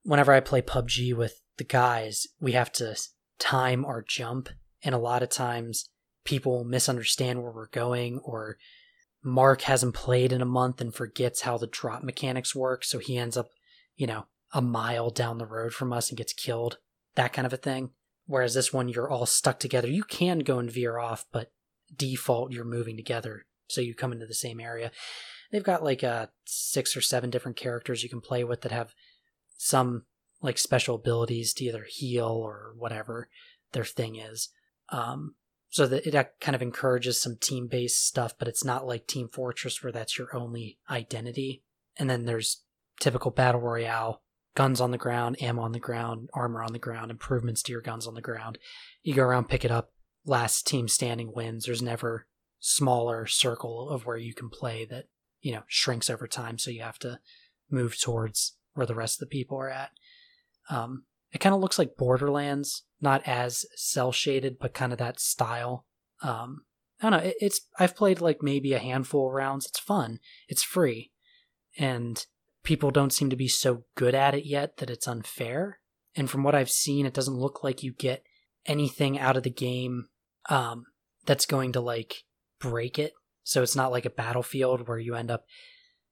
whenever 0.04 0.34
I 0.34 0.42
play 0.42 0.62
PUBG 0.62 1.16
with 1.16 1.40
the 1.58 1.64
guys, 1.64 2.28
we 2.42 2.52
have 2.52 2.74
to 2.74 2.98
time 3.40 3.86
our 3.86 4.04
jump, 4.06 4.50
and 4.84 4.94
a 4.94 5.06
lot 5.10 5.24
of 5.24 5.30
times 5.30 5.90
people 6.26 6.66
misunderstand 6.66 7.42
where 7.42 7.54
we're 7.54 7.70
going, 7.70 8.20
or 8.26 8.58
Mark 9.26 9.64
hasn't 9.64 9.96
played 9.96 10.32
in 10.32 10.42
a 10.44 10.46
month 10.46 10.80
and 10.80 10.94
forgets 10.94 11.42
how 11.42 11.58
the 11.58 11.66
drop 11.66 12.04
mechanics 12.04 12.54
work, 12.56 12.86
so 12.86 13.00
he 13.00 13.18
ends 13.18 13.36
up, 13.36 13.50
you 13.96 14.06
know, 14.06 14.28
a 14.54 14.62
mile 14.62 15.10
down 15.10 15.40
the 15.40 15.48
road 15.48 15.74
from 15.74 15.92
us 15.92 16.10
and 16.10 16.18
gets 16.18 16.32
killed, 16.32 16.78
that 17.16 17.34
kind 17.34 17.48
of 17.48 17.52
a 17.52 17.58
thing. 17.58 17.90
Whereas 18.28 18.54
this 18.54 18.72
one, 18.72 18.88
you're 18.88 19.10
all 19.10 19.26
stuck 19.26 19.60
together. 19.60 19.88
You 19.88 20.04
can 20.04 20.40
go 20.40 20.60
and 20.60 20.72
veer 20.72 21.00
off, 21.00 21.26
but 21.32 21.52
default, 21.96 22.52
you're 22.52 22.66
moving 22.66 22.96
together, 22.96 23.48
so 23.68 23.82
you 23.82 23.96
come 23.96 24.12
into 24.12 24.28
the 24.28 24.36
same 24.36 24.60
area. 24.60 24.92
They've 25.52 25.64
got 25.64 25.84
like 25.84 26.04
uh, 26.04 26.28
six 26.46 26.96
or 26.96 27.02
seven 27.02 27.32
different 27.32 27.58
characters 27.58 28.04
you 28.04 28.10
can 28.10 28.22
play 28.22 28.44
with 28.44 28.62
that 28.62 28.72
have 28.72 28.94
some 29.58 30.06
like 30.40 30.60
special 30.60 30.96
abilities 30.96 31.52
to 31.54 31.66
either 31.66 31.88
heal 31.90 32.28
or 32.28 32.76
whatever 32.78 33.28
their 33.72 33.86
thing 33.86 34.18
is. 34.18 34.50
Um, 34.90 35.34
so 35.76 35.86
that 35.88 36.08
it 36.08 36.32
kind 36.40 36.56
of 36.56 36.62
encourages 36.62 37.22
some 37.22 37.36
team 37.36 37.68
based 37.68 38.08
stuff, 38.08 38.34
but 38.40 38.48
it's 38.48 38.64
not 38.64 38.88
like 38.88 39.08
Team 39.08 39.28
Fortress 39.28 39.84
where 39.84 39.92
that's 39.92 40.18
your 40.18 40.34
only 40.34 40.80
identity. 40.90 41.64
And 42.00 42.10
then 42.10 42.24
there's 42.24 42.62
typical 43.02 43.30
battle 43.30 43.60
royale 43.60 44.22
guns 44.56 44.80
on 44.80 44.92
the 44.92 44.98
ground, 44.98 45.36
ammo 45.42 45.64
on 45.64 45.74
the 45.74 45.80
ground, 45.80 46.30
armor 46.34 46.64
on 46.64 46.72
the 46.72 46.80
ground, 46.80 47.12
improvements 47.12 47.62
to 47.64 47.74
your 47.74 47.82
guns 47.82 48.08
on 48.08 48.14
the 48.14 48.22
ground. 48.22 48.58
You 49.04 49.16
go 49.16 49.24
around, 49.24 49.50
pick 49.50 49.66
it 49.66 49.72
up. 49.72 49.92
Last 50.26 50.66
team 50.66 50.88
standing 50.88 51.34
wins. 51.36 51.66
There's 51.66 51.82
never 51.82 52.26
smaller 52.60 53.26
circle 53.26 53.90
of 53.90 54.06
where 54.06 54.16
you 54.16 54.34
can 54.34 54.50
play 54.50 54.86
that 54.86 55.10
you 55.42 55.52
know 55.52 55.64
shrinks 55.68 56.10
over 56.10 56.26
time, 56.26 56.58
so 56.58 56.72
you 56.72 56.84
have 56.84 57.00
to 57.00 57.20
move 57.70 58.00
towards 58.00 58.56
where 58.76 58.86
the 58.86 58.96
rest 58.96 59.18
of 59.18 59.28
the 59.28 59.38
people 59.38 59.58
are 59.58 59.70
at. 59.70 59.92
Um, 60.70 61.04
it 61.36 61.42
kind 61.42 61.54
of 61.54 61.60
looks 61.60 61.78
like 61.78 61.98
Borderlands, 61.98 62.84
not 63.02 63.22
as 63.28 63.66
cel 63.76 64.14
shaded, 64.14 64.58
but 64.58 64.74
kind 64.74 64.94
of 64.94 65.00
that 65.00 65.20
style. 65.20 65.86
Um, 66.24 66.62
I 67.02 67.10
don't 67.10 67.20
know. 67.20 67.28
It, 67.28 67.36
it's 67.42 67.60
I've 67.78 67.94
played 67.94 68.22
like 68.22 68.38
maybe 68.42 68.72
a 68.72 68.80
handful 68.80 69.28
of 69.28 69.34
rounds. 69.34 69.66
It's 69.66 69.80
fun. 69.80 70.20
It's 70.48 70.64
free, 70.64 71.12
and 71.78 72.26
people 72.64 72.90
don't 72.90 73.12
seem 73.12 73.30
to 73.32 73.36
be 73.36 73.50
so 73.50 73.84
good 73.96 74.16
at 74.16 74.34
it 74.34 74.46
yet 74.46 74.78
that 74.78 74.90
it's 74.90 75.10
unfair. 75.10 75.80
And 76.16 76.30
from 76.30 76.42
what 76.42 76.56
I've 76.56 76.72
seen, 76.72 77.06
it 77.06 77.14
doesn't 77.14 77.38
look 77.38 77.66
like 77.66 77.84
you 77.84 77.92
get 77.92 78.24
anything 78.66 79.20
out 79.20 79.36
of 79.36 79.44
the 79.44 79.50
game 79.50 80.06
um, 80.50 80.86
that's 81.26 81.46
going 81.46 81.74
to 81.74 81.82
like 81.82 82.24
break 82.62 82.98
it. 82.98 83.12
So 83.44 83.62
it's 83.62 83.76
not 83.76 83.92
like 83.92 84.06
a 84.06 84.10
battlefield 84.10 84.88
where 84.88 85.00
you 85.00 85.16
end 85.16 85.30
up 85.30 85.44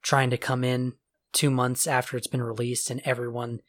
trying 0.02 0.32
to 0.32 0.38
come 0.38 0.66
in 0.66 0.95
two 1.32 1.50
months 1.50 1.88
after 1.88 2.18
it's 2.18 2.28
been 2.28 2.43
released 2.43 2.89
and 2.89 3.02
everyone 3.06 3.62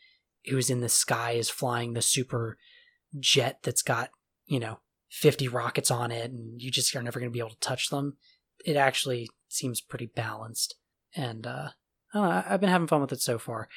who's 0.49 0.71
in 0.71 0.81
the 0.81 0.89
sky 0.89 1.33
is 1.33 1.51
flying 1.51 1.95
the 1.95 2.03
super 2.03 2.59
jet 3.19 3.61
that's 3.63 3.83
got, 3.83 4.11
you 4.47 4.61
know, 4.61 4.81
50 5.11 5.49
rockets 5.49 5.91
on 5.91 6.11
it 6.11 6.31
and 6.31 6.61
you 6.61 6.71
just 6.71 6.95
are 6.97 7.03
never 7.03 7.21
going 7.21 7.31
to 7.31 7.33
be 7.33 7.39
able 7.39 7.51
to 7.51 7.61
touch 7.61 7.89
them. 7.89 8.17
It 8.65 8.77
actually 8.77 9.29
seems 9.49 9.81
pretty 9.81 10.07
balanced. 10.07 10.75
And, 11.15 11.47
uh, 11.47 11.69
I 12.13 12.45
I've 12.49 12.61
been 12.61 12.71
having 12.71 12.89
fun 12.89 13.01
with 13.01 13.13
it 13.13 13.21
so 13.21 13.39
far. 13.39 13.69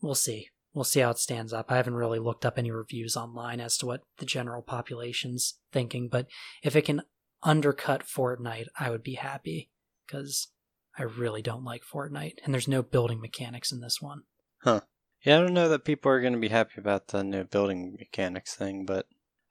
We'll 0.00 0.14
see. 0.14 0.48
We'll 0.74 0.84
see 0.84 1.00
how 1.00 1.10
it 1.10 1.18
stands 1.18 1.52
up. 1.52 1.72
I 1.72 1.76
haven't 1.76 1.94
really 1.94 2.18
looked 2.18 2.44
up 2.44 2.58
any 2.58 2.70
reviews 2.70 3.16
online 3.16 3.60
as 3.60 3.76
to 3.78 3.86
what 3.86 4.02
the 4.18 4.26
general 4.26 4.62
population's 4.62 5.54
thinking, 5.72 6.08
but 6.08 6.26
if 6.62 6.76
it 6.76 6.84
can 6.84 7.02
undercut 7.42 8.04
Fortnite, 8.06 8.66
I 8.78 8.90
would 8.90 9.02
be 9.02 9.14
happy 9.14 9.70
because 10.06 10.48
I 10.98 11.04
really 11.04 11.42
don't 11.42 11.64
like 11.64 11.82
Fortnite, 11.82 12.36
and 12.44 12.52
there's 12.52 12.68
no 12.68 12.82
building 12.82 13.20
mechanics 13.20 13.72
in 13.72 13.80
this 13.80 14.00
one. 14.00 14.22
Yeah, 15.22 15.38
I 15.38 15.40
don't 15.40 15.54
know 15.54 15.68
that 15.68 15.84
people 15.84 16.10
are 16.10 16.20
going 16.20 16.32
to 16.32 16.38
be 16.38 16.48
happy 16.48 16.74
about 16.78 17.08
the 17.08 17.24
new 17.24 17.44
building 17.44 17.96
mechanics 17.98 18.54
thing, 18.54 18.84
but 18.84 19.06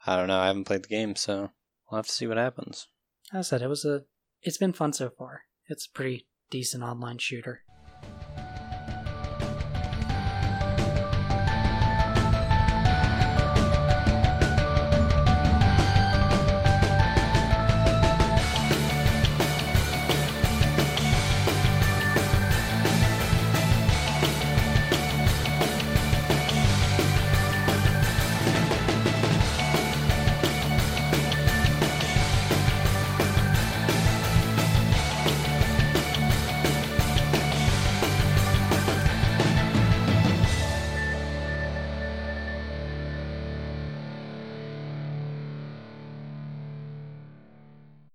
I 0.06 0.16
don't 0.16 0.28
know. 0.28 0.40
I 0.40 0.48
haven't 0.48 0.66
played 0.66 0.84
the 0.84 0.90
game, 0.90 1.16
so 1.16 1.52
we'll 1.90 1.98
have 1.98 2.08
to 2.08 2.12
see 2.12 2.28
what 2.28 2.38
happens. 2.38 2.88
As 3.34 3.48
I 3.48 3.50
said, 3.50 3.62
it 3.62 3.68
was 3.68 3.84
a. 3.84 4.06
It's 4.42 4.58
been 4.58 4.74
fun 4.74 4.94
so 4.94 5.10
far. 5.10 5.42
It's 5.68 5.86
a 5.86 5.92
pretty 5.92 6.28
decent 6.50 6.84
online 6.84 7.18
shooter. 7.18 7.64